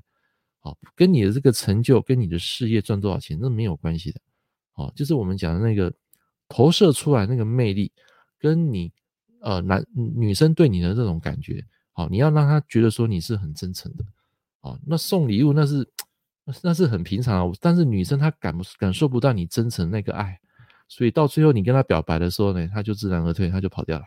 [0.60, 4.19] 好，跟你的这个成就跟你的事业赚多少钱那没有关系的。
[4.73, 5.93] 哦，就是我们讲的那个
[6.47, 7.91] 投射出来那个魅力，
[8.39, 8.91] 跟你
[9.41, 14.04] 呃男女生对你的这种感觉，好，你要让他觉得说你是很真诚的，
[14.62, 15.88] 哦，那送礼物那是
[16.62, 20.39] 那是很平常啊，但是女生她感不感受不到你真诚那个爱，
[20.88, 24.06] 所以到最后你跟她表白的时候呢，她就自然而退，她就跑掉了，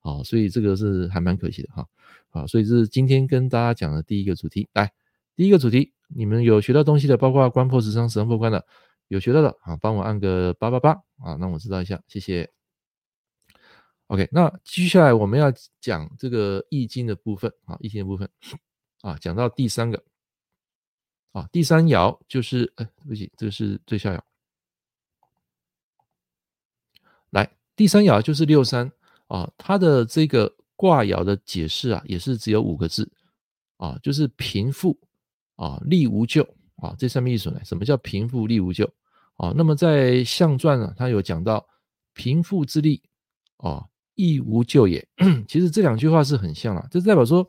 [0.00, 1.86] 好，所以这个是还蛮可惜的哈，
[2.30, 4.90] 好，所以这是今天跟大家讲的第一个主题，来，
[5.36, 8.64] 第一个主题，你们有学到东西的，包括关破十伤，十伤破关的。
[9.08, 10.90] 有学到的啊，帮我按个八八八
[11.24, 12.50] 啊，让我知道一下，谢谢。
[14.08, 18.28] OK，那接下来我们要讲这个易经的部分啊，易经的部分
[19.02, 20.02] 啊，讲到第三个
[21.32, 24.20] 啊，第三爻就是，哎，对不起，这个是最下爻。
[27.30, 28.90] 来，第三爻就是六三
[29.26, 33.10] 啊，它的这个卦爻的解释啊，也是只有五个字
[33.76, 34.98] 啊，就是贫富
[35.56, 36.46] 啊，利无咎。
[36.80, 37.60] 啊，这上面意思呢？
[37.64, 38.88] 什么叫贫富利无咎？
[39.34, 41.68] 啊，那么在象传呢，它有讲到
[42.14, 43.02] 贫富之利，
[43.56, 43.84] 啊，
[44.18, 45.06] 亦无咎也。
[45.46, 47.48] 其实这两句话是很像啊，这代表说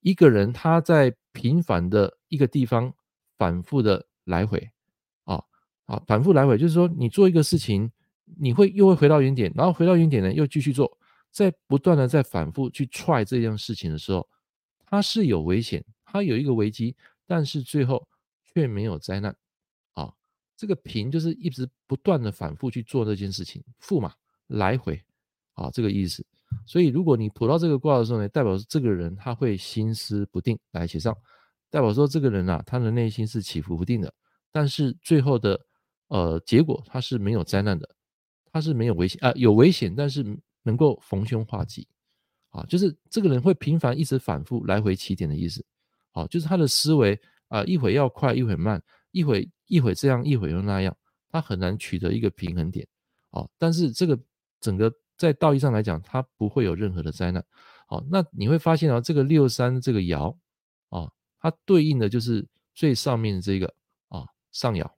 [0.00, 2.94] 一个人他在平凡的一个地方
[3.36, 4.70] 反复的来回，
[5.24, 5.42] 啊
[5.86, 7.90] 啊，反复来回，就是说你做一个事情，
[8.38, 10.96] 你会又会回到原点，然后回到原点呢又继续做，
[11.32, 14.28] 在不断的在反复去踹这件事情的时候，
[14.86, 18.06] 它是有危险，它有一个危机，但是最后。
[18.52, 19.32] 却没有灾难，
[19.92, 20.12] 啊，
[20.56, 24.12] 这个贫就是一直不断的反复去做这件事情，富嘛，
[24.48, 25.00] 来回，
[25.60, 26.24] 啊，这个意思。
[26.66, 31.16] 所以如果你卜到这个卦的时候呢，代表这个人他会心思不定，来写上，
[31.70, 34.12] 代表说这个人啊，他的内心是起伏不定的，
[34.50, 35.60] 但是最后的
[36.08, 37.88] 呃结果他是没有灾难的，
[38.52, 40.24] 他是没有危险啊，有危险，但是
[40.62, 41.86] 能够逢凶化吉，
[42.50, 45.64] 啊，就是这个人会频繁一直反复来回起点的意思，
[46.12, 47.20] 啊，就是他的思维。
[47.50, 50.96] 啊，一会要快，一会慢，一会一会这样，一会又那样，
[51.32, 52.86] 他很难取得一个平衡点。
[53.30, 54.16] 啊，但是这个
[54.60, 54.88] 整个
[55.20, 57.44] 在道义上来讲，它不会有任何的灾难。
[57.86, 60.34] 好，那你会发现啊，这个六三这个爻
[60.88, 63.66] 啊，它对应的就是最上面这个
[64.08, 64.90] 啊上爻。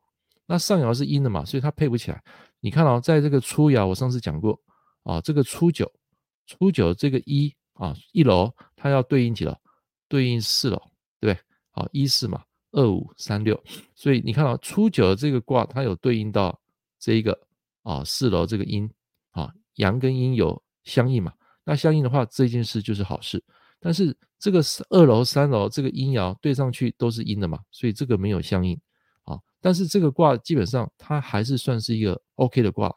[0.47, 2.23] 那上爻是阴的嘛，所以它配不起来。
[2.61, 4.57] 你看哦，在这个初爻，我上次讲过
[5.03, 5.91] 啊，这个初九，
[6.47, 9.53] 初九这个一啊，一楼它要对应几楼？
[10.07, 10.77] 对应四楼，
[11.19, 11.45] 对不对？
[11.73, 13.61] 好，一四嘛，二五三六，
[13.97, 16.57] 所以你看到初九的这个卦，它有对应到
[17.01, 17.37] 这一个
[17.83, 18.89] 啊四楼这个阴
[19.75, 21.33] 阳跟阴有相应嘛？
[21.65, 23.43] 那相应的话，这件事就是好事。
[23.79, 28.79] 但是这个二楼三楼这个阴爻对上去都是阴的嘛，所以这个没有相应
[29.25, 29.39] 啊。
[29.61, 32.89] 但是这个卦基本上它还是算是一个 OK 的卦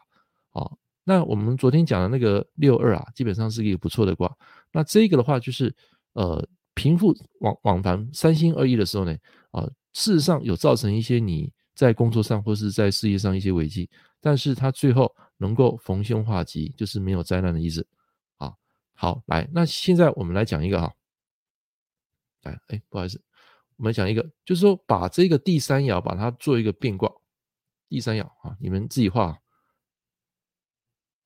[0.52, 0.70] 啊。
[1.04, 4.32] 那我们昨天讲的那个六二啊，基本上是一个不错的卦。
[4.72, 5.76] 那这个的话就是
[6.14, 6.48] 呃。
[6.78, 9.16] 贫富往往返三心二意的时候呢，
[9.52, 15.10] 啊，事实上有造成一些你在工作上或是在事业上一些危机，但是它最后
[15.46, 17.86] 能够逢凶化吉，就是没有灾难的意思。
[18.38, 18.52] 啊，
[18.96, 20.92] 好，来，那现在我们来讲一个哈，
[22.42, 23.22] 来，哎，不好意思，
[23.78, 27.12] 我们讲一个，就是说把这个第三爻把它做一个变卦，
[27.88, 29.40] 第三爻啊，你们自己画，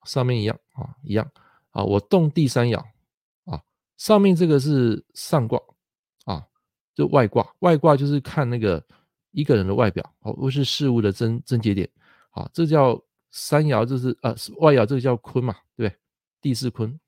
[0.04, 1.30] 上面一样啊，一样
[1.70, 2.78] 啊，我动第三爻
[3.46, 3.62] 啊。
[3.96, 5.58] 上面这个是上卦
[6.26, 6.46] 啊，
[6.94, 7.46] 就外卦。
[7.60, 8.84] 外卦就是看那个
[9.30, 11.88] 一个人的外表，哦，不是事物的真真结点。
[12.30, 15.98] 好，这叫三爻，就是呃外爻，这个叫坤嘛，对不对？
[16.40, 16.98] 地势坤。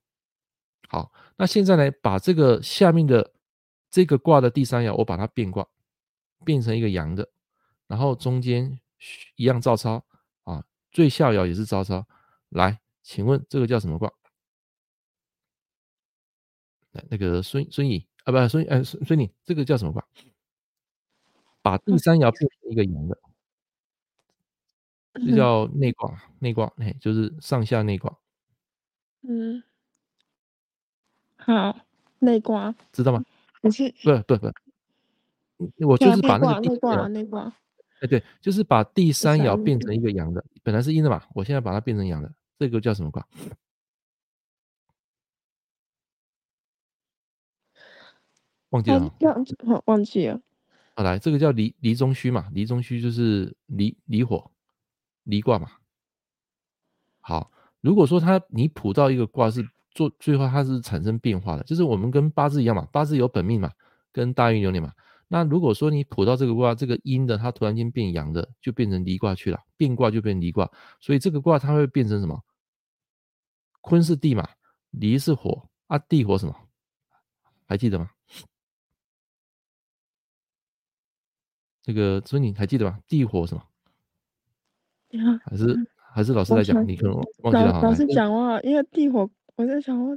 [0.88, 3.32] 好，那现在呢，把这个下面的
[3.90, 5.66] 这个卦的第三爻，我把它变卦，
[6.44, 7.28] 变成一个阳的，
[7.86, 8.78] 然后中间
[9.36, 10.04] 一样照抄
[10.44, 12.06] 啊，最下爻也是照抄。
[12.50, 14.12] 来，请问这个叫什么卦？
[17.08, 20.06] 那个孙孙乙啊，不孙呃孙孙女，这个叫什么卦？
[21.62, 23.18] 把第三爻变成一个阳的，
[25.14, 26.22] 这叫内卦。
[26.38, 28.18] 内卦，哎，就是上下内卦。
[29.22, 29.62] 嗯，
[31.36, 31.78] 好，
[32.18, 33.24] 内卦知道吗？
[33.60, 37.54] 不是，不不不，我就是把那个内卦内卦。
[38.00, 43.24] 哎，对，就是把第三爻变成一个阳的，本来是阴的嘛，我现在把它变成阳的，这个叫什么卦？
[48.70, 49.14] 忘记了，
[49.66, 50.40] 好，忘记了。
[50.96, 54.50] 好，来，这个叫离离中虚嘛，离中虚就是离离火，
[55.24, 55.70] 离卦嘛。
[57.20, 63.70] 好，如果说它你卜到一个卦是做最后它是产生变化的，就是我们跟八字一样嘛，八字有本命嘛，
[64.12, 64.92] 跟大运流年嘛。
[65.28, 72.42] 那如果说你卜到这个卦，这个阴的它突然间变阳的，就变成离卦去了，变卦就变离卦，所以这个卦它会变成什么？
[73.80, 74.46] 坤是地嘛，
[74.90, 76.54] 离是火啊，地火什么？
[77.66, 78.10] 还记得吗？
[81.82, 83.00] 这个所以你还记得吧？
[83.08, 83.64] 地火什么？
[85.44, 85.76] 还是
[86.14, 86.86] 还是老师来讲？
[86.86, 87.80] 你可能忘记了哈。
[87.82, 90.14] 老师讲话，因为地火，我在想话。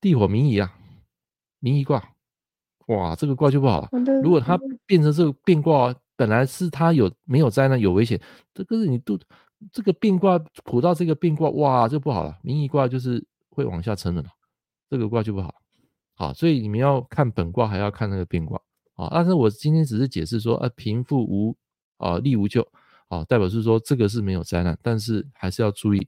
[0.00, 0.72] 地火明夷啊，
[1.58, 2.02] 明夷卦，
[2.86, 3.88] 哇，这个卦就不好了。
[4.22, 8.20] 如果它变成这个变卦，本来是它有没有灾难有危险，
[8.54, 9.18] 这个是你都
[9.72, 12.38] 这个变卦普到这个变卦，哇，就不好了。
[12.42, 14.30] 明夷卦就是会往下沉的嘛，
[14.88, 15.54] 这个卦就不好。
[16.14, 18.60] 好，所以你们要看本卦，还要看那个变卦。
[18.94, 21.56] 啊，但是我今天只是解释说，呃，贫富无
[21.98, 22.66] 啊，利无救，
[23.10, 25.98] 啊，代表是说这个是没有灾难，但是还是要注意，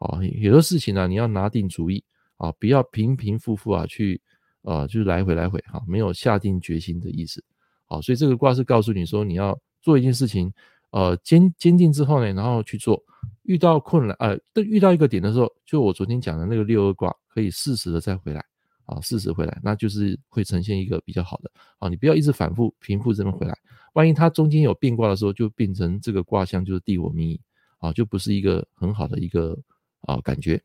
[0.00, 2.02] 啊，有的事情呢，你要拿定主意，
[2.36, 4.20] 啊，不要平平复复啊，去，
[4.62, 7.42] 啊，就是来回来回，哈，没有下定决心的意思，
[7.86, 10.52] 好，所以这个卦是告诉你说，你要做一件事情，
[10.90, 13.00] 呃，坚坚定之后呢，然后去做，
[13.44, 18.44] 遇到困难，呃，遇到一个点的时候，就我昨天讲的那个六二卦，可以适时的再回来。
[18.88, 21.88] 啊，适时回来，那就是会呈现一个比较好的啊。
[21.90, 23.54] 你不要一直反复平复这么回来，
[23.92, 27.40] 万一它中间有变卦的时候，就变成这个卦象就是地火明夷
[27.78, 29.56] 啊，就不是一个很好的一个
[30.00, 30.58] 啊感觉。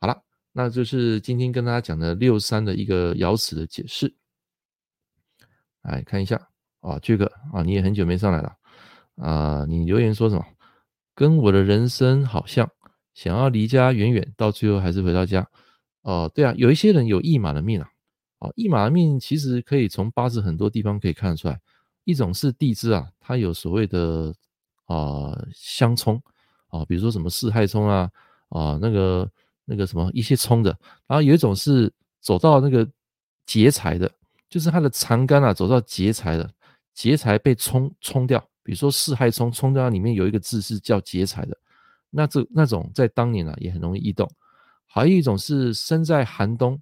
[0.00, 4.12] 好了，那就是今天跟大家讲的六三的一个爻辞的解释。
[5.82, 6.48] 来看一下
[6.80, 8.56] 啊，这个啊，你也很久没上来了
[9.16, 10.44] 啊，你留言说什么？
[11.14, 12.66] 跟我的人生好像，
[13.12, 15.46] 想要离家远远，到最后还是回到家。
[16.02, 17.88] 哦、对啊，有一些人有驿马的命啊，
[18.38, 21.60] 哦，驿马的命其实可以从八字很多地方可以看得出来。
[22.04, 24.34] 一种是地支啊，它有所谓的
[24.86, 26.20] 啊、相冲
[26.68, 28.10] 啊，比如说什么四害冲啊，
[28.48, 29.30] 啊那个
[29.64, 30.76] 那个什么一些冲的。
[31.06, 32.88] 然后有一种是走到那个
[33.44, 34.10] 劫财的，
[34.48, 36.50] 就是它的长干啊走到劫财的，
[36.94, 38.42] 劫财被冲冲掉。
[38.62, 41.56] 比如说四害冲冲掉里面有一个字是叫劫财的，
[42.08, 44.28] 那这那种在当年啊也很容易异动。
[44.92, 46.76] 还有一种是生在寒冬，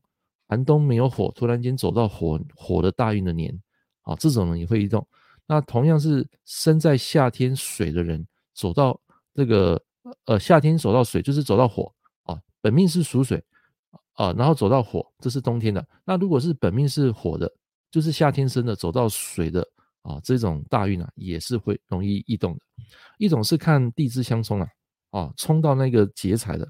[0.48, 3.54] 寒冬没有火，突然间走到火火的大运的年，
[4.00, 5.06] 啊，这种人也会移动。
[5.46, 8.98] 那同样是生在夏天水的人，走到
[9.34, 9.78] 这个
[10.24, 11.92] 呃夏天走到水，就是走到火
[12.22, 13.44] 啊，本命是属水
[14.14, 15.86] 啊，然后走到火，这是冬天的。
[16.02, 17.52] 那如果是本命是火的，
[17.90, 19.60] 就是夏天生的，走到水的
[20.00, 22.60] 啊，这种大运啊，也是会容易异动的。
[23.18, 24.68] 一种是看地支相冲啊，
[25.10, 26.66] 啊，冲到那个劫财的。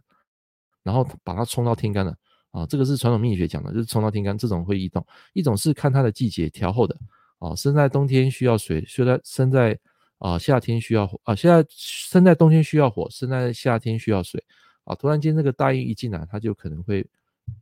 [0.89, 2.17] 然后把它冲到天干了
[2.51, 5.07] 啊，这个是传统命理学讲的，就是冲到天干这种会异动。
[5.35, 6.97] 一种是看它的季节调后的
[7.39, 9.79] 啊，生在冬天需要水，生在生在
[10.17, 14.43] 啊夏天需要火啊，现在生在冬天需要火，生在夏天需要水
[14.85, 14.95] 啊。
[14.95, 17.07] 突然间那个大运一进来，他就可能会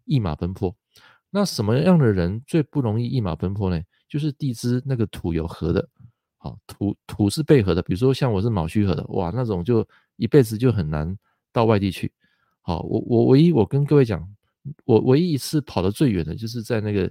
[0.05, 0.73] 一马奔破。
[1.31, 3.83] 那什么样的人最不容易一马奔破呢？
[4.09, 5.89] 就是地支那个土有合的，
[6.39, 11.19] 好，土土是背合的，比如说像我是卯戌合的，哇，那种就一辈子就很难
[11.53, 12.13] 到外地去。
[12.67, 14.29] 好，我我唯一我跟各位讲，
[14.87, 17.09] 我唯一一次跑得最远的就是在那个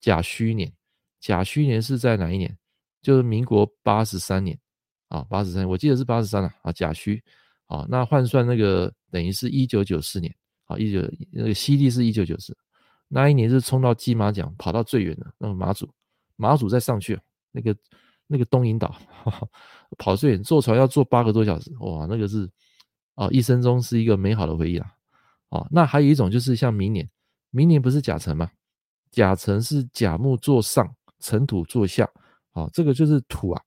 [0.00, 0.72] 甲戌年，
[1.20, 2.56] 甲戌年是在哪一年？
[3.02, 4.58] 就是民国八十三年
[5.08, 7.22] 啊，八十三，我记得是八十三了啊，甲戌，
[7.66, 10.34] 啊，那换算那个等于是一九九四年，
[10.64, 12.56] 啊，一九那个西历是一九九四。
[13.06, 15.86] 那一年是冲到金马奖，跑到最远的那个马祖，
[16.36, 17.20] 马祖再上去，
[17.52, 17.76] 那个
[18.26, 18.96] 那个东引岛，
[19.98, 22.48] 跑最远，坐船要坐八个多小时，哇，那个是
[23.14, 24.90] 啊，一生中是一个美好的回忆啊。
[25.50, 27.08] 哦，那还有一种就是像明年，
[27.50, 28.50] 明年不是甲辰吗？
[29.10, 32.08] 甲辰是甲木坐上，辰土坐下，
[32.52, 33.62] 啊，这个就是土啊，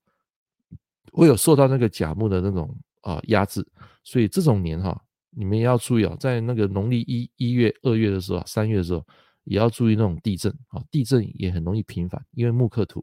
[1.11, 3.65] 会有受到那个甲木的那种啊压制，
[4.03, 9.05] 所以这种年哈，你们也要注意啊，在那个农历一一月、二月的时候，三月的时候。
[9.49, 13.01] 也要注意那种地震啊，地震也很容易频繁，因为木克土。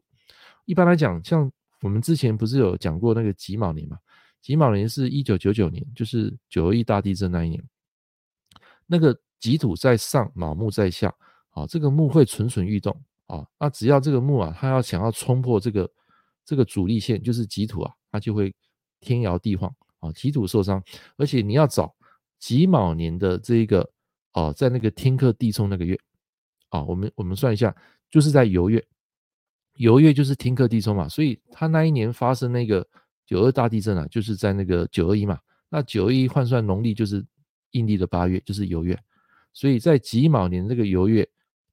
[0.65, 3.97] 一般来讲，像我们之前不是有讲过那个己卯年嘛？
[4.45, 7.63] 己卯年是一九九九年，就是九二一大地震那一年。
[8.85, 11.11] 那个己土在上，卯木在下，
[11.49, 13.43] 啊，这个木会蠢蠢欲动啊。
[13.59, 15.91] 那只要这个木啊，它要想要冲破这个
[16.45, 18.53] 这个阻力线，就是己土啊，它就会
[18.99, 20.79] 天摇地晃啊，己土受伤。
[21.17, 21.95] 而且你要找
[22.37, 23.89] 己卯年的这一个
[24.33, 25.99] 哦，在那个天克地冲那个月。
[26.69, 27.75] 啊，我们我们算一下，
[28.11, 28.85] 就是在酉月，
[29.77, 32.87] 酉月就是天克地冲嘛，所以它那一年发生那个
[33.25, 35.39] 九二大地震啊，就是在那个九二一嘛。
[35.69, 37.25] 那九二一换算农历就是
[37.71, 38.97] 阴历的八月，就是酉月，
[39.53, 41.27] 所以在己卯年这个酉月，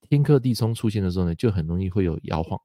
[0.09, 2.61] 天克地冲出现的时候呢，就很容易会有摇晃。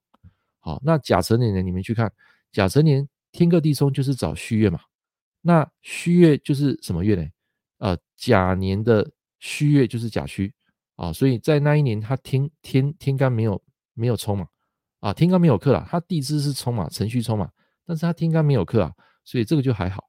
[0.60, 2.12] 好，那甲辰年呢，你们去看
[2.52, 4.80] 甲辰年天克地冲就是找戌月嘛，
[5.42, 7.28] 那戌月就是什么月呢？
[7.78, 10.52] 呃，甲年的戌月就是甲戌。
[10.96, 13.62] 啊，所以在那一年，他天天天干没有
[13.94, 14.48] 没有冲嘛，
[15.00, 17.52] 啊，天干没有克了，他地支是冲嘛，辰戌冲嘛，
[17.88, 20.04] 但是他听干没有克啊，所以这个就还好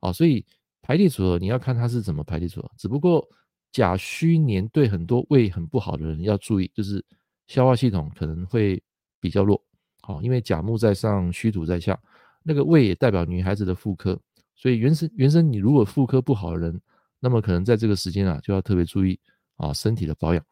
[0.00, 0.10] 啊。
[0.10, 0.46] 所以
[0.80, 3.28] 排列组合你要看他是怎么排列组合，只不过
[3.72, 7.04] 甲戌年对很多胃很不好的人要注意，就是
[7.48, 8.82] 消化系统可能会
[9.20, 9.62] 比较弱，
[10.00, 12.00] 好，因为甲木在上，戌土在下，
[12.42, 14.18] 那个胃也代表女孩子的妇科，
[14.54, 16.80] 所以原生原生你如果妇科不好的人，
[17.20, 19.18] 那么可能在这个时间啊就要特别注意。
[19.56, 20.44] 啊，身体的保养，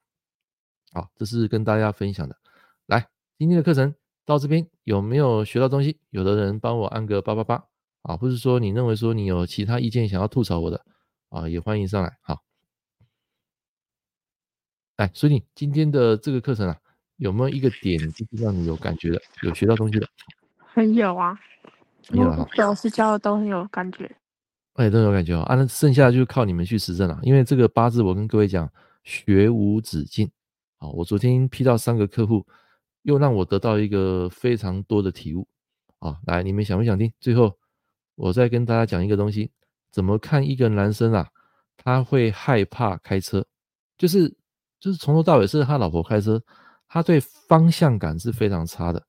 [0.92, 2.36] 好，这是跟大家分享的。
[2.86, 3.04] 来，
[3.36, 3.92] 今天的课程
[4.24, 5.98] 到这边，有没有学到东西？
[6.10, 7.64] 有的人帮我按个八八八
[8.02, 10.84] 啊，或者说你认为说你有其他意见想要吐槽我的
[11.28, 12.16] 啊，也欢迎上来。
[12.22, 12.42] 好，
[14.96, 16.76] 来，所以你今天的这个课程啊，
[17.16, 20.06] 有没有一个点就是让你有感觉的，有学到东西的？
[20.56, 21.38] 很有啊，
[22.10, 24.10] 有啊，老师教的都很有感觉，
[24.74, 25.42] 哎，都有感觉哦。
[25.42, 28.70] 啊，那剩下的就靠你们去实证了，因为这个八字我跟各位讲。
[29.04, 30.30] 学无止境，
[30.76, 32.46] 好，我昨天批到三个客户，
[33.02, 35.46] 又让我得到一个非常多的体悟，
[35.98, 37.12] 啊，来，你们想不想听？
[37.20, 37.56] 最后，
[38.14, 39.50] 我再跟大家讲一个东西，
[39.90, 41.28] 怎么看一个男生啊，
[41.76, 43.44] 他会害怕开车，
[43.96, 44.28] 就是
[44.80, 46.42] 就是从头到尾是他老婆开车，
[46.88, 49.04] 他对方向感是非常差的，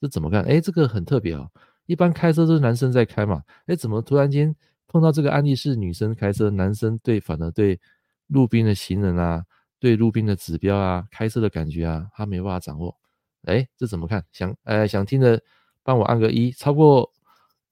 [0.00, 0.42] 这怎么看？
[0.44, 1.48] 哎，这个很特别啊，
[1.86, 4.54] 一般开车都是男生在开嘛，哎，怎么突然间
[4.86, 7.80] 碰到这个案例是女生开车，男生对，反而对。
[8.28, 9.42] 路边的行人啊，
[9.80, 12.94] 对路边的指标啊，开车的感觉啊，他没办法掌握。
[13.42, 14.24] 哎，这怎么看？
[14.32, 15.42] 想，哎，想听的，
[15.82, 16.50] 帮我按个一。
[16.52, 17.12] 超过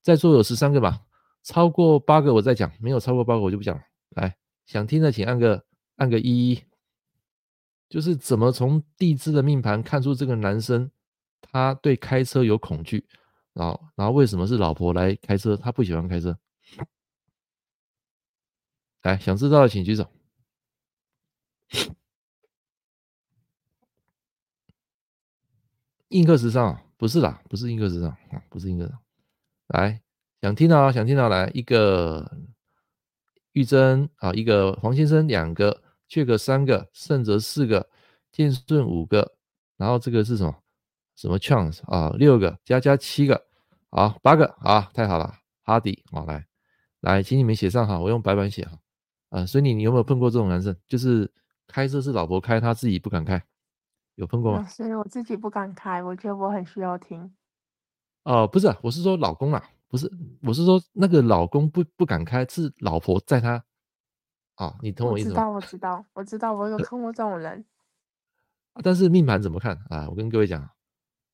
[0.02, 1.02] 在座有十三个吧，
[1.42, 3.82] 超过八个我再讲，没有超过八个我就不讲了。
[4.10, 5.64] 来，想听的请按个
[5.96, 6.62] 按个一。
[7.88, 10.90] 就是怎么从地支的命盘看出这个男生
[11.40, 13.06] 他对开车有恐惧，
[13.52, 16.36] 然后然后为什么是老婆来开车，他不喜欢开车？
[19.02, 20.10] 来，想知道的请举手。
[26.09, 28.90] 印刻石上不是啦，不是印刻石上啊，不是印刻。
[29.68, 30.00] 来，
[30.40, 32.30] 想听到想听到来一个
[33.52, 37.88] 玉珍啊，一个黄先生两个，缺个三个，胜则四个，
[38.32, 39.36] 建顺五个，
[39.76, 40.54] 然后这个是什么？
[41.16, 42.14] 什么 chance 啊？
[42.16, 43.46] 六个加加七个，
[43.90, 46.46] 好八个啊，太好了，哈迪好来
[47.00, 48.78] 来，请你们写上哈，我用白板写哈
[49.30, 49.46] 啊。
[49.46, 50.76] 所以你你有没有碰过这种男生？
[50.88, 51.30] 就是。
[51.68, 53.42] 开车是老婆开，他自己不敢开，
[54.16, 54.64] 有碰过吗？
[54.66, 57.22] 所以我自己不敢开，我觉得我很需要听。
[58.24, 60.10] 哦、呃，不是，我是说老公啊，不是，
[60.42, 63.64] 我是说那个老公不不敢开，是老婆在他。
[64.56, 65.48] 啊、哦，你懂我意思吗？
[65.48, 67.64] 我知道，我知道，我知道，我有看过这种人。
[68.82, 70.08] 但是命盘怎么看啊？
[70.08, 70.68] 我跟各位讲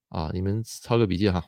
[0.09, 1.45] 啊，你们抄个笔记哈。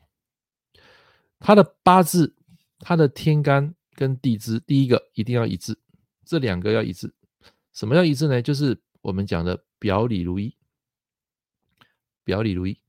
[1.40, 2.36] 他的八字，
[2.78, 5.76] 他的天干跟地支，第一个一定要一致，
[6.24, 7.12] 这两个要一致。
[7.72, 8.40] 什么叫一致呢？
[8.40, 10.56] 就是我们讲的表里如一，
[12.24, 12.80] 表里如一。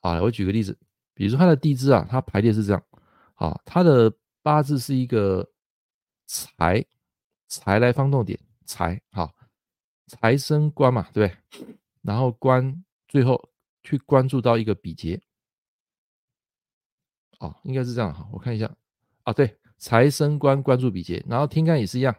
[0.00, 0.78] 啊，我举个例子，
[1.14, 2.84] 比如说他的地支啊，它排列是这样，
[3.34, 4.12] 啊，他的
[4.42, 5.48] 八字是一个
[6.26, 6.84] 财，
[7.48, 9.32] 财来方动点，财，好，
[10.08, 11.66] 财生官嘛，对不对？
[12.02, 13.50] 然后官最后
[13.84, 15.22] 去关注到一个比劫。
[17.38, 18.72] 哦，应该是这样哈，我看一下
[19.22, 22.16] 啊，对，财生官关注比劫，然后天干也是一样，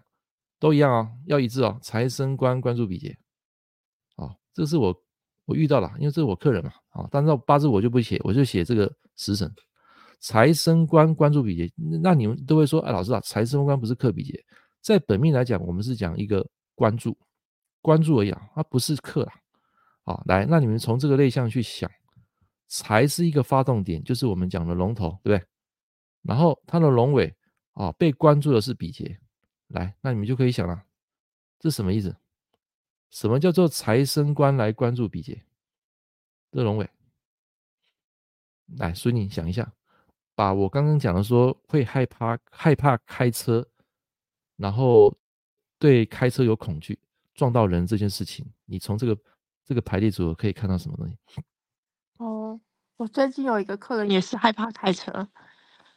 [0.58, 3.18] 都一样哦，要一致哦，财生官关注比劫，
[4.16, 5.04] 哦，这是我
[5.46, 9.52] 我遇到了，因为这是我客人嘛，啊，但是八字我就不写，我就写这个时辰，
[10.20, 11.72] 财生官关注比劫，
[12.02, 14.44] 那你们都会说，哎，老师啊，财生官不是克比劫，
[14.82, 17.18] 在本命来讲，我们是讲一个关注，
[17.82, 19.34] 关注而已啊，它不是克啊，
[20.04, 21.90] 好，来，那你们从这个类象去想。
[22.70, 25.48] 财是一个发动点，就是我们讲的龙头，对不对？
[26.24, 27.32] 然后它的龙尾
[27.74, 29.16] 啊，被关注的是比劫。
[29.68, 30.82] 来，那你们就可以想了，
[31.60, 32.16] 这什么意思？
[33.14, 35.44] 什么叫做财生官来关注比劫？
[36.50, 36.90] 乐龙伟。
[38.78, 39.72] 来，孙宁想一下，
[40.34, 43.64] 把我刚刚讲的说会害怕害怕开车，
[44.58, 45.16] 然后
[45.78, 46.98] 对开车有恐惧，
[47.36, 49.16] 撞到人这件事情，你从这个
[49.64, 51.16] 这个排列组合可以看到什么东西？
[52.18, 52.60] 哦，
[52.98, 55.28] 我最近有一个客人也是害怕开车，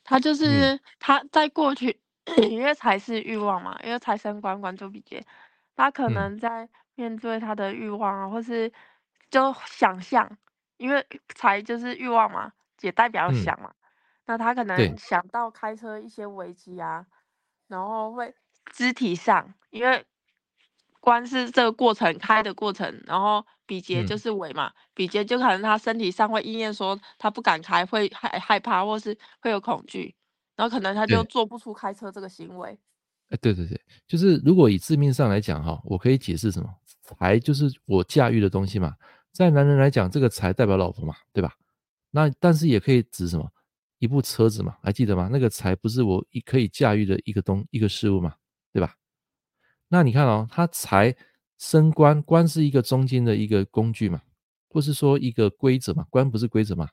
[0.05, 5.25] 他就是他在过去，嗯、 因为财是欲望嘛，因为财生官关注比劫，
[5.75, 8.71] 他可能在面对他的欲望啊，或是
[9.31, 10.37] 就想象，
[10.77, 13.77] 因为财就是欲望嘛，也代表想嘛，嗯、
[14.27, 17.07] 那他可能想到开车一些危机啊，
[17.69, 18.35] 然后会
[18.73, 20.05] 肢体上，因为。
[20.99, 30.13] 官是这个过程开的过程，然后比劫就是尾嘛，嗯、比劫就可能他身体上会应验说他不敢开，会害害怕或是会有恐惧，
[30.57, 32.77] 然后可能他就做不出开车这个行为。
[33.29, 36.75] 哎，对对对，就是如果以字面上来讲哈，我可以解释什么？
[37.15, 38.95] 财就是我驾驭的东西嘛，
[39.33, 41.55] 在男人来讲，这个财代表老婆嘛，对吧？
[42.11, 43.51] 那但是也可以指什么？
[43.99, 45.29] 一部车子嘛，还记得吗？
[45.33, 48.35] 那个财不是我一可以驾驭的一个东一个事物嘛，
[48.73, 48.95] 对吧？
[49.89, 51.15] 那你看哦，他财
[51.59, 54.21] 升官，官是一个中间的一个工具嘛，
[54.69, 56.89] 或是说一个规则嘛，官不是规则嘛。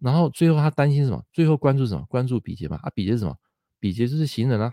[0.00, 1.22] 然后最后他担心什么？
[1.32, 2.06] 最后关注什么？
[2.08, 2.78] 关注比劫嘛。
[2.82, 3.36] 啊，比劫是什么？
[3.80, 4.72] 比劫就是行人啊。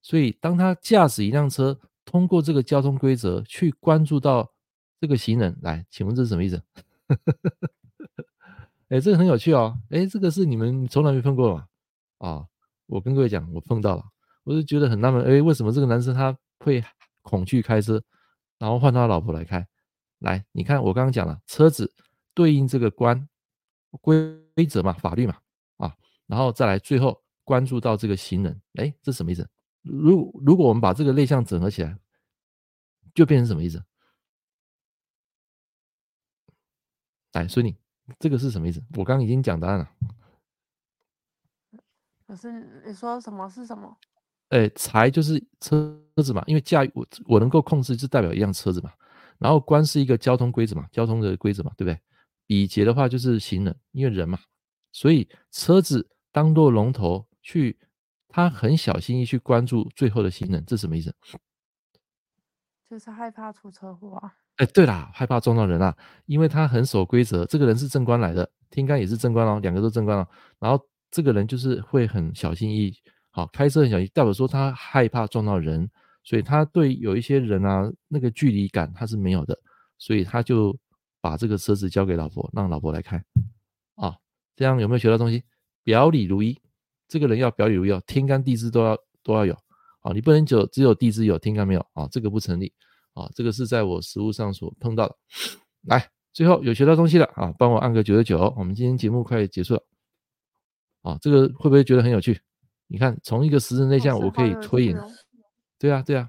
[0.00, 4.50] 所以当他驾驶一辆车，通过这个交通规则去关注到
[4.98, 6.62] 这个行人，来，请问这是什么意思？
[8.88, 9.78] 哎，这个很有趣哦。
[9.90, 11.66] 哎，这个是你们从来没碰过吗？
[12.16, 12.46] 啊、
[12.86, 14.02] 我跟各位讲，我碰到了，
[14.44, 16.34] 我就觉得很纳闷，哎，为什么这个男生他？
[16.60, 16.82] 会
[17.20, 18.02] 恐惧开车，
[18.58, 19.68] 然后换他老婆来开。
[20.20, 21.92] 来，你看我刚刚讲了，车子
[22.32, 23.28] 对应这个关
[24.00, 24.16] 规
[24.54, 25.36] 规则嘛，法律嘛，
[25.76, 25.94] 啊，
[26.26, 29.46] 然后再来最后关注到这个行人，哎，这什么意思？
[29.88, 31.98] 如如果我们把这个类项整合起来，
[33.14, 33.82] 就变成什么意思？
[37.32, 37.76] 来，孙你，
[38.18, 38.82] 这个是什么意思？
[38.96, 39.90] 我刚刚已经讲答案了。
[42.26, 43.96] 可是你说什么是什么？
[44.50, 48.92] 哎，财就是车子嘛，因为驾驭我我能够控制，就代表一辆车子嘛。
[49.38, 52.00] 然后官是一个交通规则嘛，交通的规则嘛，对不对？
[52.46, 54.38] 比劫的话就是行人，因为人嘛，
[54.90, 57.78] 所以车子当做龙头去，
[58.28, 61.14] 他很小心翼翼去关注最后的行人，这什么意思？
[62.88, 64.32] 就是害怕出车祸啊。
[64.56, 67.44] 哎，对啦，害怕撞到人啊，因为他很守规则。
[67.44, 70.26] 这个人是正官来的，天干也是正官哦，两个都正官哦。
[70.58, 72.94] 然后这个人就是会很小心翼翼。
[73.30, 75.88] 好，开车很小心，代表说他害怕撞到人，
[76.24, 79.56] 所以他对有一些人啊，那个距离感他是没有的，
[79.98, 80.76] 所以他就
[81.20, 83.22] 把这个车子交给老婆，让老婆来开。
[83.94, 84.16] 啊，
[84.56, 85.44] 这样有没有学到东西？
[85.84, 86.58] 表里如一，
[87.08, 89.54] 这个人要表里如一，天干地支都要都要有。
[90.00, 92.72] 啊，你不能就只有地支有，天干没有啊，这个不成立。
[93.14, 95.16] 啊，这个是在我实务上所碰到的。
[95.82, 98.54] 来，最后有学到东西了啊，帮我按个九十九。
[98.56, 99.82] 我们今天节目快结束了。
[101.02, 102.40] 啊，这个会不会觉得很有趣？
[102.86, 104.96] 你看，从一个时辰内向，我可以推演。
[105.78, 106.28] 对啊，对啊，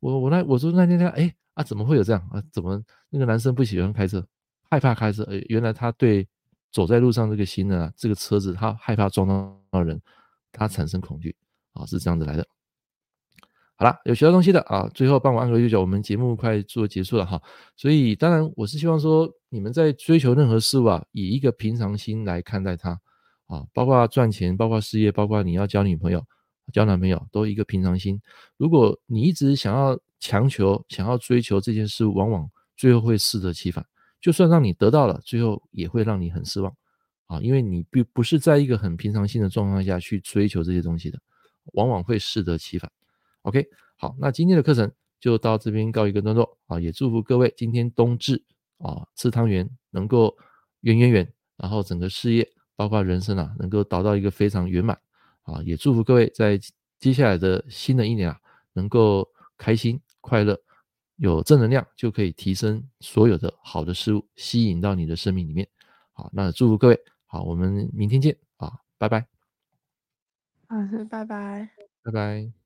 [0.00, 2.42] 我我那我说那天他哎啊，怎么会有这样啊？
[2.50, 4.26] 怎么那个男生不喜欢开车，
[4.68, 5.22] 害怕开车？
[5.30, 6.26] 哎，原来他对
[6.72, 10.02] 走在路上这个行人啊，这个车子他害怕撞到人，
[10.50, 11.36] 他产生恐惧
[11.72, 12.44] 啊，是这样子来的。
[13.76, 17.40] 好了，有学到东西的啊，最后帮我按个右脚，我们节目快做结束了哈。
[17.76, 23.00] 所以当然我是希望说，你们在追求任何事物啊，以一个平常心来看待它。
[23.46, 26.24] 啊，包括赚钱，包括事业，包括你要交女朋友、
[26.72, 28.18] 交男朋友，都一个平常心。
[28.56, 32.48] 如果你一直想要强求、想要追求这件事，往往
[32.78, 33.84] 最后会适得其反。
[34.22, 36.74] 就算让你得到了，最后也会让你很失望
[37.32, 41.18] 啊，因为你并不是在一个很平常心的状况下去追求这些东西的，
[41.72, 42.92] 往往会适得其反。
[43.40, 43.66] OK，
[43.96, 48.44] 好，那今天的课程就到这边告一个段落啊，也祝福各位今天冬至
[48.76, 50.36] 啊吃汤圆能够
[50.82, 54.98] 圆圆圆，然后整个事业包括人生啊能够达到一个非常圆满
[55.44, 56.60] 啊，也祝福各位在
[56.98, 58.38] 接下来的新的一年啊
[58.74, 59.26] 能够
[59.56, 60.60] 开心快乐。
[61.16, 65.68] 有正能量就可以提升所有的好的事物，吸引到你的生命里面。
[66.14, 67.00] 好，那祝福各位，
[67.32, 69.26] 好，我们明天见啊，拜拜。
[70.68, 71.70] 嗯，拜拜，
[72.02, 72.61] 拜拜。